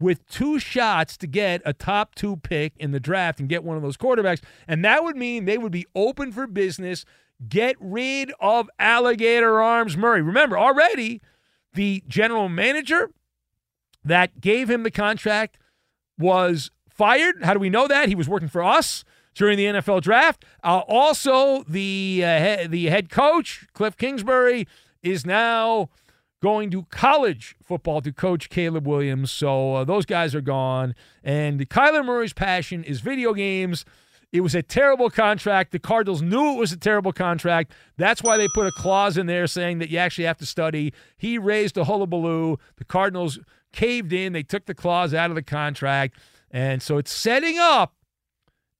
[0.00, 3.76] with two shots to get a top two pick in the draft and get one
[3.76, 4.40] of those quarterbacks.
[4.66, 7.04] And that would mean they would be open for business.
[7.48, 10.22] Get rid of Alligator Arms Murray.
[10.22, 11.20] Remember, already
[11.74, 13.10] the general manager
[14.04, 15.58] that gave him the contract
[16.18, 17.42] was fired.
[17.42, 18.08] How do we know that?
[18.08, 19.04] He was working for us
[19.34, 20.44] during the NFL draft.
[20.62, 24.66] Uh, also, the uh, he- the head coach Cliff Kingsbury
[25.02, 25.88] is now
[26.42, 29.30] going to college football to coach Caleb Williams.
[29.30, 30.94] So uh, those guys are gone.
[31.22, 33.84] And Kyler Murray's passion is video games.
[34.32, 35.72] It was a terrible contract.
[35.72, 37.72] The Cardinals knew it was a terrible contract.
[37.96, 40.92] That's why they put a clause in there saying that you actually have to study.
[41.16, 42.56] He raised a hullabaloo.
[42.76, 43.38] The Cardinals
[43.72, 44.32] caved in.
[44.32, 46.16] They took the clause out of the contract.
[46.50, 47.94] And so it's setting up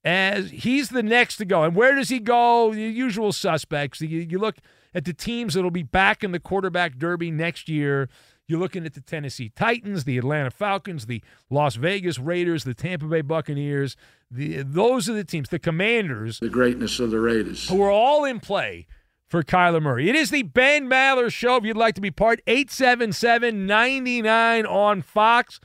[0.04, 1.62] as he's the next to go.
[1.62, 2.72] And where does he go?
[2.74, 4.00] The usual suspects.
[4.00, 4.56] You, you look
[4.94, 8.08] at the teams that'll be back in the quarterback derby next year.
[8.48, 13.06] You're looking at the Tennessee Titans, the Atlanta Falcons, the Las Vegas Raiders, the Tampa
[13.06, 13.96] Bay Buccaneers.
[14.30, 16.40] The, those are the teams, the Commanders.
[16.40, 17.68] The greatness of the Raiders.
[17.68, 18.86] Who are all in play
[19.28, 20.10] for Kyler Murray.
[20.10, 21.56] It is the Ben Maller Show.
[21.56, 25.58] If you'd like to be part, 877 99 on Fox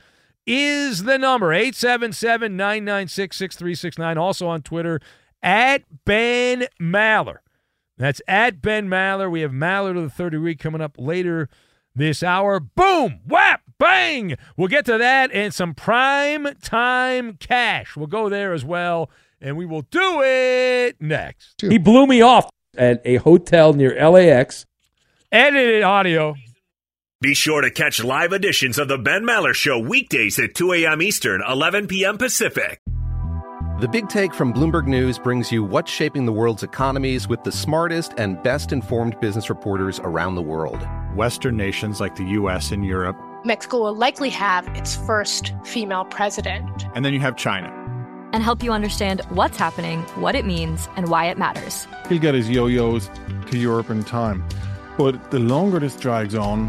[0.48, 4.18] is the number 877 996 6369.
[4.18, 4.98] Also on Twitter
[5.42, 7.38] at Ben Maller.
[7.98, 9.30] That's at Ben Maller.
[9.30, 11.48] We have Maller to the 30 week coming up later
[11.94, 12.60] this hour.
[12.60, 14.36] Boom, whap, bang.
[14.56, 17.94] We'll get to that and some prime time cash.
[17.96, 21.60] We'll go there as well, and we will do it next.
[21.60, 24.64] He blew me off at a hotel near LAX.
[25.30, 26.36] Edited audio.
[27.20, 31.02] Be sure to catch live editions of the Ben Maller Show weekdays at 2 a.m.
[31.02, 32.16] Eastern, 11 p.m.
[32.16, 32.80] Pacific.
[33.80, 37.50] The Big Take from Bloomberg News brings you what's shaping the world's economies with the
[37.50, 40.78] smartest and best informed business reporters around the world.
[41.16, 42.70] Western nations like the U.S.
[42.70, 43.16] and Europe.
[43.44, 46.86] Mexico will likely have its first female president.
[46.94, 47.66] And then you have China.
[48.32, 51.88] And help you understand what's happening, what it means, and why it matters.
[52.08, 53.10] He'll get his yo yos
[53.50, 54.44] to Europe in time.
[54.96, 56.68] But the longer this drags on,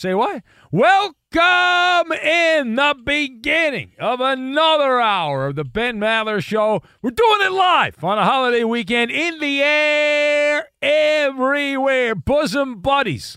[0.00, 0.42] Say what?
[0.72, 6.80] Welcome in the beginning of another hour of the Ben Maller Show.
[7.02, 12.14] We're doing it live on a holiday weekend in the air, everywhere.
[12.14, 13.36] Bosom buddies.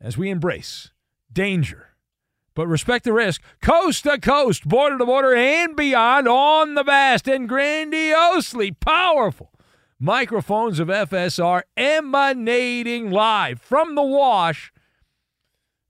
[0.00, 0.92] As we embrace
[1.30, 1.88] danger,
[2.54, 7.28] but respect the risk, coast to coast, border to border, and beyond on the vast
[7.28, 9.52] and grandiosely powerful
[10.00, 14.72] microphones of FSR emanating live from the wash,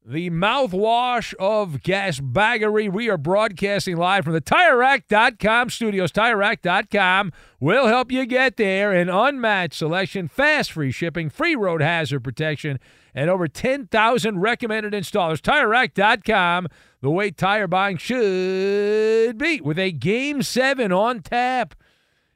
[0.04, 2.90] the mouthwash of gas baggery.
[2.90, 6.12] We are broadcasting live from the TireRack.com studios.
[6.12, 8.94] TireRack.com will help you get there.
[8.94, 12.80] An unmatched selection, fast free shipping, free road hazard protection,
[13.14, 15.42] and over 10,000 recommended installers.
[15.42, 16.68] TireRack.com,
[17.02, 21.74] the way tire buying should be, with a Game 7 on tap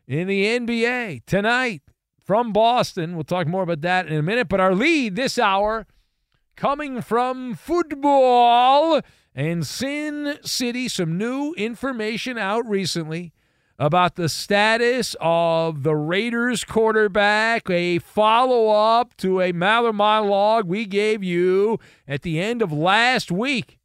[0.06, 1.82] in the NBA tonight
[2.24, 3.14] from Boston.
[3.14, 4.48] We'll talk more about that in a minute.
[4.48, 5.86] But our lead this hour
[6.56, 9.00] coming from football
[9.34, 10.88] and Sin City.
[10.88, 13.32] Some new information out recently
[13.78, 20.84] about the status of the Raiders quarterback, a follow up to a Maller monologue we
[20.84, 23.78] gave you at the end of last week.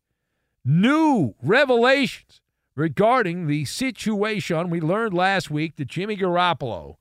[0.63, 2.41] New revelations
[2.77, 4.69] regarding the situation.
[4.69, 6.95] We learned last week that Jimmy Garoppolo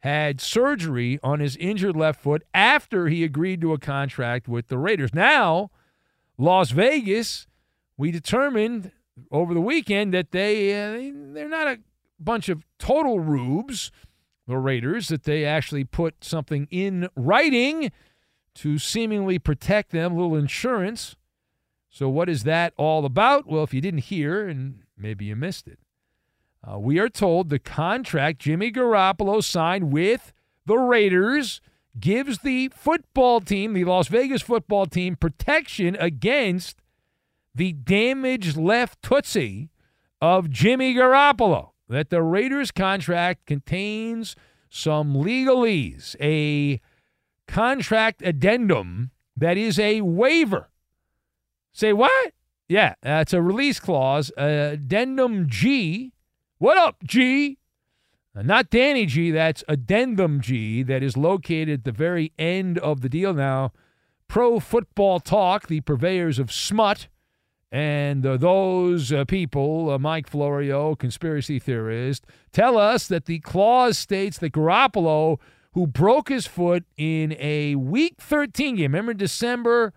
[0.00, 4.78] had surgery on his injured left foot after he agreed to a contract with the
[4.78, 5.12] Raiders.
[5.12, 5.70] Now,
[6.38, 7.46] Las Vegas,
[7.98, 8.92] we determined
[9.30, 11.80] over the weekend that they uh, they're not a
[12.18, 13.92] bunch of total rubes,
[14.46, 17.92] the Raiders, that they actually put something in writing
[18.54, 21.14] to seemingly protect them, a little insurance.
[21.90, 23.46] So, what is that all about?
[23.46, 25.78] Well, if you didn't hear, and maybe you missed it,
[26.62, 30.32] uh, we are told the contract Jimmy Garoppolo signed with
[30.66, 31.60] the Raiders
[31.98, 36.82] gives the football team, the Las Vegas football team, protection against
[37.54, 39.70] the damaged left Tootsie
[40.20, 41.70] of Jimmy Garoppolo.
[41.88, 44.36] That the Raiders contract contains
[44.68, 46.80] some legalese, a
[47.48, 50.70] contract addendum that is a waiver.
[51.72, 52.32] Say what?
[52.70, 56.12] Yeah, that's a release clause, uh, addendum G.
[56.58, 57.58] What up, G?
[58.32, 63.00] Uh, not Danny G, that's addendum G that is located at the very end of
[63.00, 63.34] the deal.
[63.34, 63.72] Now,
[64.28, 67.08] Pro Football Talk, the purveyors of smut,
[67.72, 73.98] and uh, those uh, people, uh, Mike Florio, conspiracy theorist, tell us that the clause
[73.98, 75.40] states that Garoppolo,
[75.72, 79.92] who broke his foot in a Week 13 game, remember December,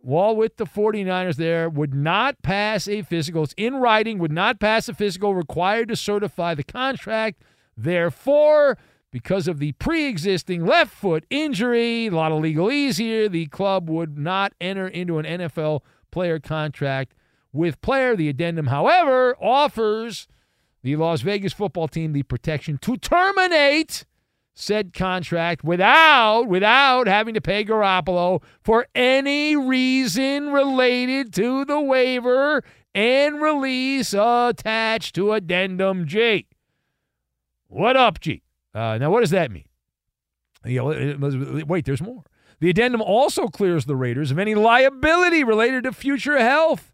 [0.00, 3.44] while with the 49ers there, would not pass a physical.
[3.44, 7.42] It's in writing, would not pass a physical required to certify the contract.
[7.76, 8.78] Therefore,
[9.10, 13.88] because of the pre existing left foot injury, a lot of legalese here, the club
[13.88, 15.80] would not enter into an NFL
[16.10, 17.14] player contract
[17.52, 18.14] with player.
[18.14, 20.28] The addendum, however, offers
[20.82, 24.04] the Las Vegas football team the protection to terminate
[24.60, 32.64] said contract without without having to pay Garoppolo for any reason related to the waiver
[32.94, 36.46] and release attached to addendum G.
[37.68, 38.42] What up, G?
[38.74, 39.68] Uh, now, what does that mean?
[40.64, 42.24] You know, wait, there's more.
[42.60, 46.92] The addendum also clears the Raiders of any liability related to future health.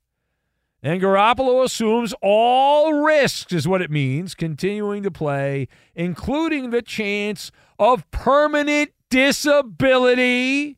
[0.84, 7.50] And Garoppolo assumes all risks, is what it means, continuing to play, including the chance
[7.78, 10.76] of permanent disability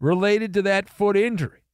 [0.00, 1.64] related to that foot injury.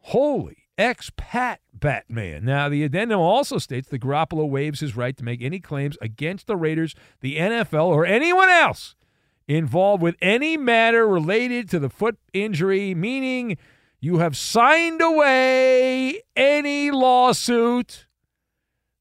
[0.00, 2.44] Holy expat Batman.
[2.44, 6.46] Now, the addendum also states that Garoppolo waives his right to make any claims against
[6.46, 8.94] the Raiders, the NFL, or anyone else
[9.46, 13.56] involved with any matter related to the foot injury, meaning
[14.00, 18.06] you have signed away any lawsuit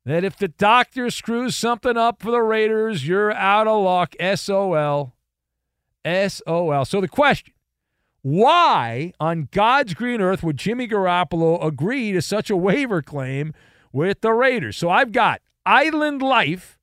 [0.05, 4.15] that if the doctor screws something up for the Raiders, you're out of luck.
[4.35, 5.13] SOL.
[6.05, 6.85] SOL.
[6.85, 7.53] So the question
[8.21, 13.53] why on God's green earth would Jimmy Garoppolo agree to such a waiver claim
[13.93, 14.77] with the Raiders?
[14.77, 16.77] So I've got Island Life,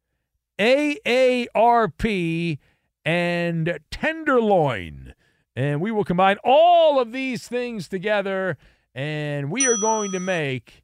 [0.58, 2.58] AARP,
[3.04, 5.14] and Tenderloin.
[5.56, 8.56] And we will combine all of these things together,
[8.94, 10.82] and we are going to make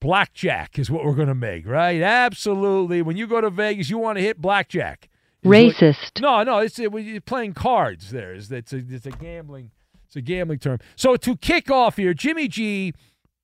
[0.00, 2.00] blackjack, is what we're going to make, right?
[2.00, 3.02] Absolutely.
[3.02, 5.08] When you go to Vegas, you want to hit blackjack.
[5.44, 6.20] Racist.
[6.20, 8.10] What, no, no, it's it, you're playing cards.
[8.10, 9.70] There is it's a it's a gambling
[10.06, 10.78] it's a gambling term.
[10.96, 12.94] So to kick off here, Jimmy G,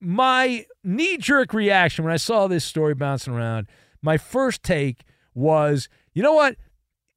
[0.01, 3.67] my knee jerk reaction when I saw this story bouncing around,
[4.03, 5.03] my first take
[5.35, 6.57] was, you know what?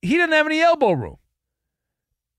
[0.01, 1.17] He doesn't have any elbow room.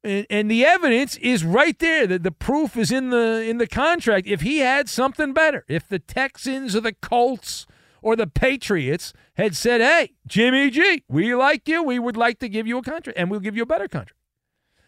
[0.05, 2.07] And, and the evidence is right there.
[2.07, 4.27] That the proof is in the in the contract.
[4.27, 7.67] If he had something better, if the Texans or the Colts
[8.03, 11.83] or the Patriots had said, "Hey, Jimmy G, we like you.
[11.83, 14.21] We would like to give you a contract, and we'll give you a better contract,"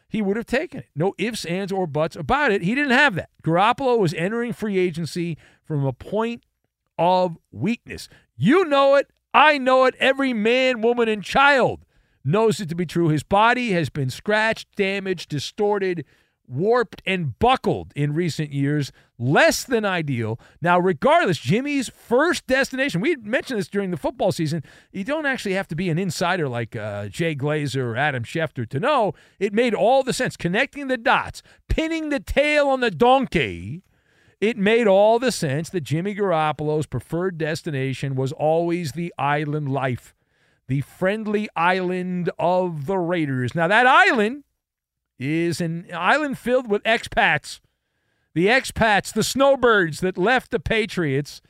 [0.08, 0.88] he would have taken it.
[0.94, 2.62] No ifs, ands, or buts about it.
[2.62, 3.30] He didn't have that.
[3.42, 6.44] Garoppolo was entering free agency from a point
[6.98, 8.10] of weakness.
[8.36, 9.10] You know it.
[9.32, 9.94] I know it.
[9.98, 11.85] Every man, woman, and child
[12.26, 13.08] knows it to be true.
[13.08, 16.04] His body has been scratched, damaged, distorted,
[16.48, 18.92] warped, and buckled in recent years.
[19.18, 20.38] Less than ideal.
[20.60, 24.62] Now, regardless, Jimmy's first destination, we mentioned this during the football season.
[24.92, 28.68] You don't actually have to be an insider like uh, Jay Glazer or Adam Schefter
[28.68, 30.36] to know it made all the sense.
[30.36, 33.82] Connecting the dots, pinning the tail on the donkey.
[34.38, 40.14] It made all the sense that Jimmy Garoppolo's preferred destination was always the island life
[40.68, 43.54] the friendly island of the Raiders.
[43.54, 44.44] Now, that island
[45.18, 47.60] is an island filled with expats.
[48.34, 51.40] The expats, the snowbirds that left the Patriots,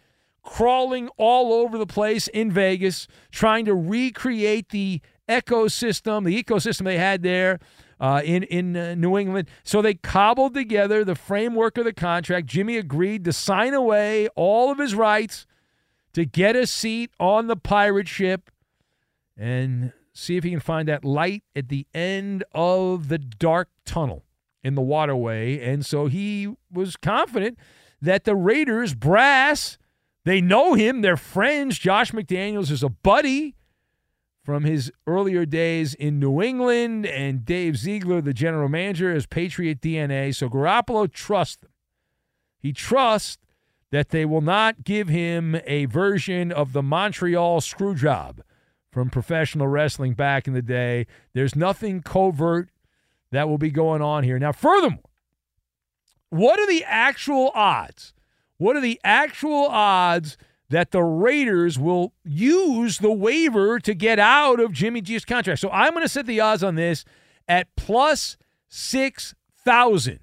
[0.42, 6.98] crawling all over the place in Vegas, trying to recreate the ecosystem, the ecosystem they
[6.98, 7.58] had there
[7.98, 9.48] uh, in in uh, New England.
[9.64, 12.46] So they cobbled together the framework of the contract.
[12.46, 15.46] Jimmy agreed to sign away all of his rights
[16.12, 18.50] to get a seat on the pirate ship
[19.36, 24.24] and see if he can find that light at the end of the dark tunnel
[24.62, 25.60] in the waterway.
[25.60, 27.58] And so he was confident
[28.00, 29.78] that the Raiders brass,
[30.24, 31.78] they know him, they're friends.
[31.78, 33.54] Josh McDaniels is a buddy
[34.42, 39.80] from his earlier days in New England, and Dave Ziegler, the general manager, has Patriot
[39.80, 40.32] DNA.
[40.32, 41.72] So Garoppolo trusts them.
[42.56, 43.38] He trusts
[43.90, 48.40] that they will not give him a version of the Montreal screw job
[48.96, 51.06] from professional wrestling back in the day.
[51.34, 52.70] There's nothing covert
[53.30, 54.38] that will be going on here.
[54.38, 55.10] Now, furthermore,
[56.30, 58.14] what are the actual odds?
[58.56, 60.38] What are the actual odds
[60.70, 65.60] that the Raiders will use the waiver to get out of Jimmy G's contract?
[65.60, 67.04] So I'm going to set the odds on this
[67.46, 68.38] at plus
[68.70, 70.20] 6,000.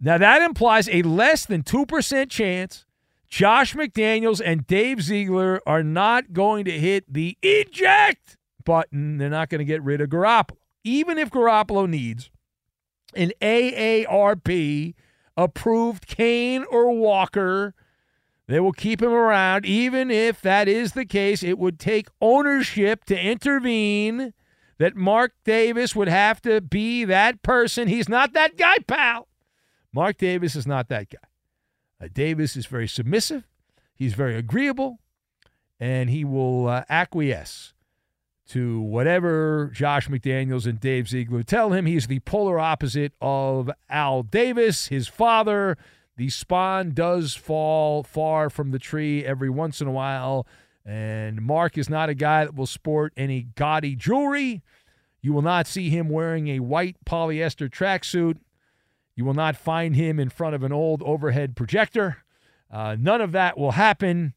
[0.00, 2.86] Now, that implies a less than 2% chance
[3.32, 9.16] Josh McDaniels and Dave Ziegler are not going to hit the eject button.
[9.16, 10.58] They're not going to get rid of Garoppolo.
[10.84, 12.30] Even if Garoppolo needs
[13.14, 14.92] an AARP
[15.34, 17.74] approved cane or Walker,
[18.48, 19.64] they will keep him around.
[19.64, 24.34] Even if that is the case, it would take ownership to intervene,
[24.76, 27.88] that Mark Davis would have to be that person.
[27.88, 29.28] He's not that guy, pal.
[29.90, 31.31] Mark Davis is not that guy.
[32.02, 33.46] Uh, Davis is very submissive,
[33.94, 34.98] he's very agreeable,
[35.78, 37.74] and he will uh, acquiesce
[38.48, 41.86] to whatever Josh McDaniels and Dave Ziegler tell him.
[41.86, 45.78] He's the polar opposite of Al Davis, his father.
[46.16, 50.46] The spawn does fall far from the tree every once in a while.
[50.84, 54.62] And Mark is not a guy that will sport any gaudy jewelry.
[55.22, 58.38] You will not see him wearing a white polyester tracksuit.
[59.14, 62.18] You will not find him in front of an old overhead projector.
[62.70, 64.34] Uh, none of that will happen.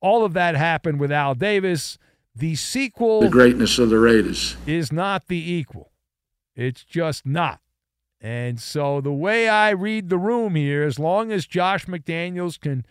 [0.00, 1.98] All of that happened with Al Davis.
[2.34, 5.92] The sequel, the greatness of the Raiders, is not the equal.
[6.56, 7.60] It's just not.
[8.20, 12.86] And so the way I read the room here, as long as Josh McDaniels can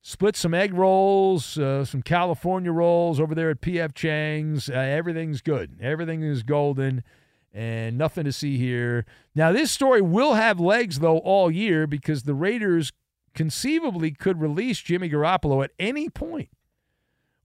[0.00, 5.40] split some egg rolls, uh, some California rolls over there at PF Chang's, uh, everything's
[5.42, 5.78] good.
[5.80, 7.04] Everything is golden
[7.54, 9.06] and nothing to see here.
[9.34, 12.92] Now, this story will have legs, though, all year because the Raiders
[13.32, 16.50] conceivably could release Jimmy Garoppolo at any point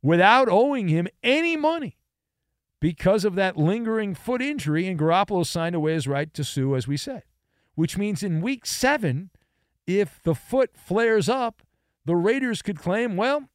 [0.02, 1.98] without owing him any money
[2.80, 6.88] because of that lingering foot injury, and Garoppolo signed away his right to sue, as
[6.88, 7.24] we said,
[7.76, 9.30] which means in week seven,
[9.86, 11.62] if the foot flares up,
[12.06, 13.50] the Raiders could claim, well,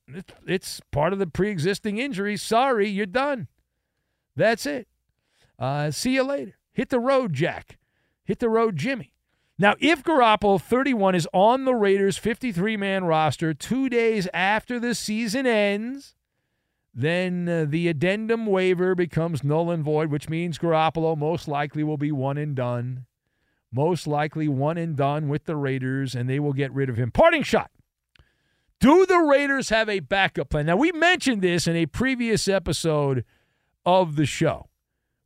[0.46, 2.36] it's part of the pre existing injury.
[2.36, 3.48] Sorry, you're done.
[4.36, 4.86] That's it.
[5.58, 6.56] Uh, see you later.
[6.72, 7.78] Hit the road, Jack.
[8.24, 9.12] Hit the road, Jimmy.
[9.58, 14.94] Now, if Garoppolo, 31, is on the Raiders' 53 man roster two days after the
[14.94, 16.16] season ends,
[16.92, 21.96] then uh, the addendum waiver becomes null and void, which means Garoppolo most likely will
[21.96, 23.06] be one and done.
[23.72, 27.10] Most likely one and done with the Raiders, and they will get rid of him.
[27.10, 27.70] Parting shot.
[28.80, 30.66] Do the Raiders have a backup plan?
[30.66, 33.24] Now, we mentioned this in a previous episode
[33.86, 34.68] of the show.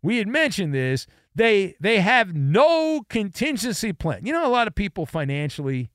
[0.03, 1.07] We had mentioned this.
[1.35, 4.25] They they have no contingency plan.
[4.25, 5.91] You know, a lot of people financially.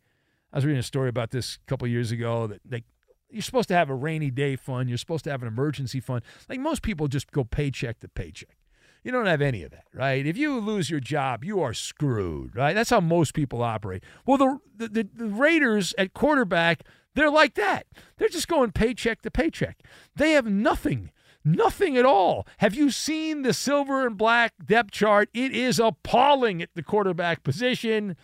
[0.51, 2.83] I was reading a story about this a couple years ago that they
[3.29, 4.89] you're supposed to have a rainy day fund.
[4.89, 6.21] You're supposed to have an emergency fund.
[6.47, 8.57] Like most people just go paycheck to paycheck.
[9.03, 10.25] You don't have any of that, right?
[10.25, 12.73] If you lose your job, you are screwed, right?
[12.73, 14.03] That's how most people operate.
[14.25, 16.83] Well, the the, the Raiders at quarterback,
[17.15, 17.87] they're like that.
[18.17, 19.79] They're just going paycheck to paycheck.
[20.15, 21.11] They have nothing
[21.45, 22.47] Nothing at all.
[22.57, 25.29] Have you seen the silver and black depth chart?
[25.33, 28.15] It is appalling at the quarterback position.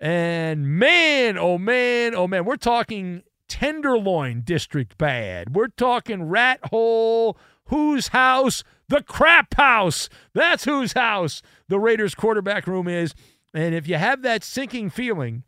[0.00, 5.54] And man, oh man, oh man, we're talking Tenderloin district bad.
[5.54, 7.36] We're talking rat hole,
[7.66, 8.62] whose house?
[8.88, 10.08] The crap house.
[10.32, 13.14] That's whose house the Raiders quarterback room is.
[13.52, 15.42] And if you have that sinking feeling,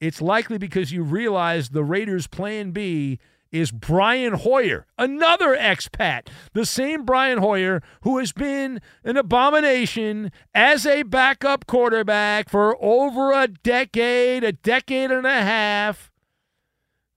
[0.00, 3.18] it's likely because you realize the Raiders' plan B
[3.50, 6.28] is Brian Hoyer, another expat.
[6.52, 13.32] The same Brian Hoyer who has been an abomination as a backup quarterback for over
[13.32, 16.10] a decade, a decade and a half.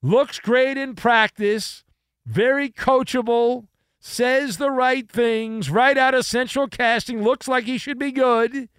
[0.02, 1.84] Looks great in practice,
[2.26, 3.68] very coachable,
[4.00, 8.70] says the right things right out of central casting, looks like he should be good.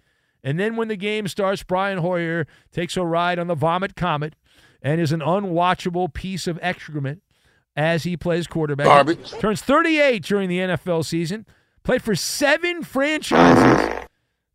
[0.43, 4.35] And then when the game starts, Brian Hoyer takes a ride on the Vomit Comet
[4.81, 7.21] and is an unwatchable piece of excrement
[7.75, 8.85] as he plays quarterback.
[8.85, 9.31] Garbage.
[9.31, 11.45] Turns 38 during the NFL season.
[11.83, 14.07] Played for seven franchises,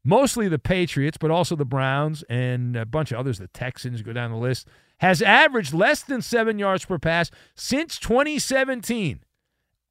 [0.03, 3.39] mostly the Patriots, but also the Browns and a bunch of others.
[3.39, 4.66] The Texans go down the list.
[5.01, 9.21] Has averaged less than seven yards per pass since 2017.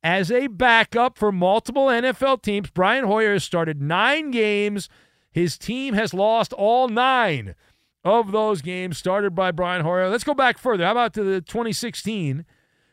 [0.04, 4.90] As a backup for multiple NFL teams, Brian Hoyer has started nine games.
[5.32, 7.56] His team has lost all nine
[8.04, 10.10] of those games started by Brian Hoyer.
[10.10, 10.86] Let's go back further.
[10.86, 12.46] How about to the 2016?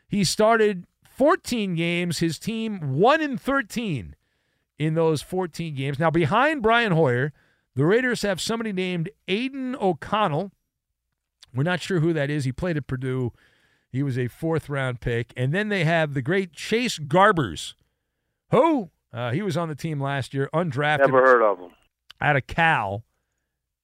[0.07, 0.85] He started
[1.15, 2.19] 14 games.
[2.19, 4.15] His team 1 in 13
[4.77, 5.99] in those 14 games.
[5.99, 7.31] Now, behind Brian Hoyer,
[7.75, 10.51] the Raiders have somebody named Aidan O'Connell.
[11.53, 12.43] We're not sure who that is.
[12.43, 13.31] He played at Purdue.
[13.89, 15.31] He was a fourth round pick.
[15.37, 17.75] And then they have the great Chase Garbers.
[18.51, 18.91] Who?
[19.13, 20.99] Uh, he was on the team last year, undrafted.
[20.99, 21.71] Never heard of him.
[22.19, 23.05] Out of Cal.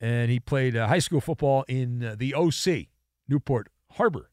[0.02, 2.88] And he played uh, high school football in uh, the OC,
[3.30, 4.31] Newport Harbor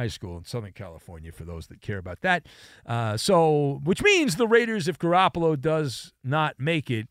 [0.00, 2.46] High School in Southern California, for those that care about that.
[2.86, 7.06] Uh, so, which means the Raiders, if Garoppolo does not make it,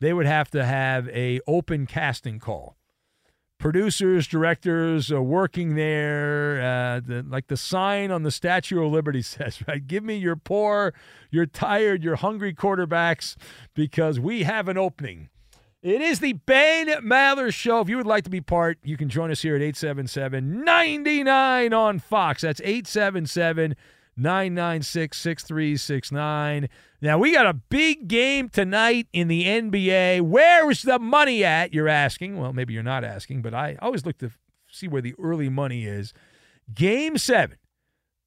[0.00, 2.78] they would have to have a open casting call.
[3.58, 9.20] Producers, directors are working there, uh, the, like the sign on the Statue of Liberty
[9.36, 9.86] says, right?
[9.86, 10.94] Give me your poor,
[11.30, 13.36] your tired, your hungry quarterbacks
[13.74, 15.28] because we have an opening.
[15.84, 17.80] It is the Ben Maller Show.
[17.80, 21.74] If you would like to be part, you can join us here at 877 99
[21.74, 22.40] on Fox.
[22.40, 23.76] That's 877
[24.16, 26.70] 996 6369.
[27.02, 30.22] Now, we got a big game tonight in the NBA.
[30.22, 31.74] Where's the money at?
[31.74, 32.38] You're asking.
[32.38, 34.30] Well, maybe you're not asking, but I always look to
[34.70, 36.14] see where the early money is.
[36.72, 37.58] Game seven,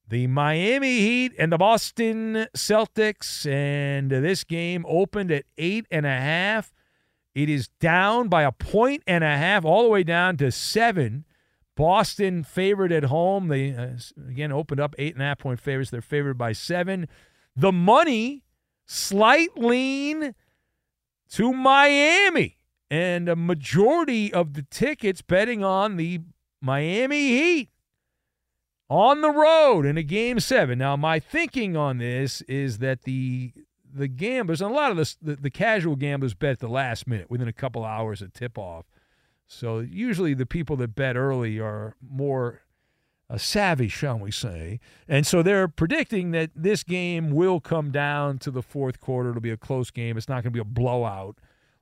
[0.06, 3.50] the Miami Heat and the Boston Celtics.
[3.50, 6.72] And this game opened at eight and a half.
[7.38, 11.24] It is down by a point and a half, all the way down to seven.
[11.76, 13.46] Boston favored at home.
[13.46, 13.90] They uh,
[14.28, 15.92] again opened up eight and a half point favorites.
[15.92, 17.06] They're favored by seven.
[17.54, 18.42] The money,
[18.86, 20.34] slight lean
[21.30, 22.56] to Miami.
[22.90, 26.22] And a majority of the tickets betting on the
[26.60, 27.70] Miami Heat
[28.90, 30.76] on the road in a game seven.
[30.80, 33.52] Now, my thinking on this is that the
[33.98, 37.48] the gamblers, and a lot of the, the, casual gamblers bet the last minute, within
[37.48, 38.86] a couple hours of tip off.
[39.46, 42.62] So usually the people that bet early are more
[43.30, 44.80] uh, savvy, shall we say.
[45.06, 49.30] And so they're predicting that this game will come down to the fourth quarter.
[49.30, 50.16] It'll be a close game.
[50.16, 51.38] It's not going to be a blowout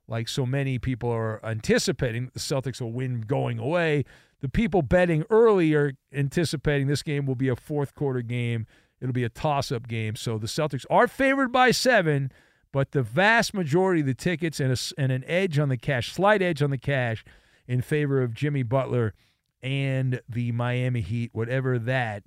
[0.07, 2.31] like so many people are anticipating.
[2.33, 4.05] The Celtics will win going away.
[4.39, 8.67] The people betting early are anticipating this game will be a fourth quarter game.
[8.99, 10.15] It'll be a toss up game.
[10.15, 12.31] So the Celtics are favored by seven,
[12.71, 16.11] but the vast majority of the tickets and, a, and an edge on the cash,
[16.11, 17.23] slight edge on the cash
[17.67, 19.13] in favor of Jimmy Butler
[19.61, 22.23] and the Miami Heat, whatever that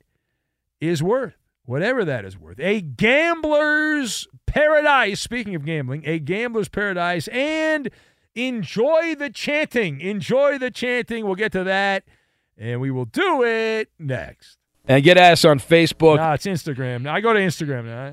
[0.81, 1.35] is worth.
[1.66, 2.59] Whatever that is worth.
[2.59, 5.21] A gambler's paradise.
[5.21, 7.29] Speaking of gambling, a gambler's paradise.
[7.29, 7.91] And
[8.35, 10.01] enjoy the chanting.
[10.01, 11.25] Enjoy the chanting.
[11.25, 12.05] We'll get to that.
[12.59, 14.60] And we will do it next.
[14.91, 16.16] And get us on Facebook.
[16.16, 17.09] Nah, it's Instagram.
[17.09, 18.12] I go to Instagram now.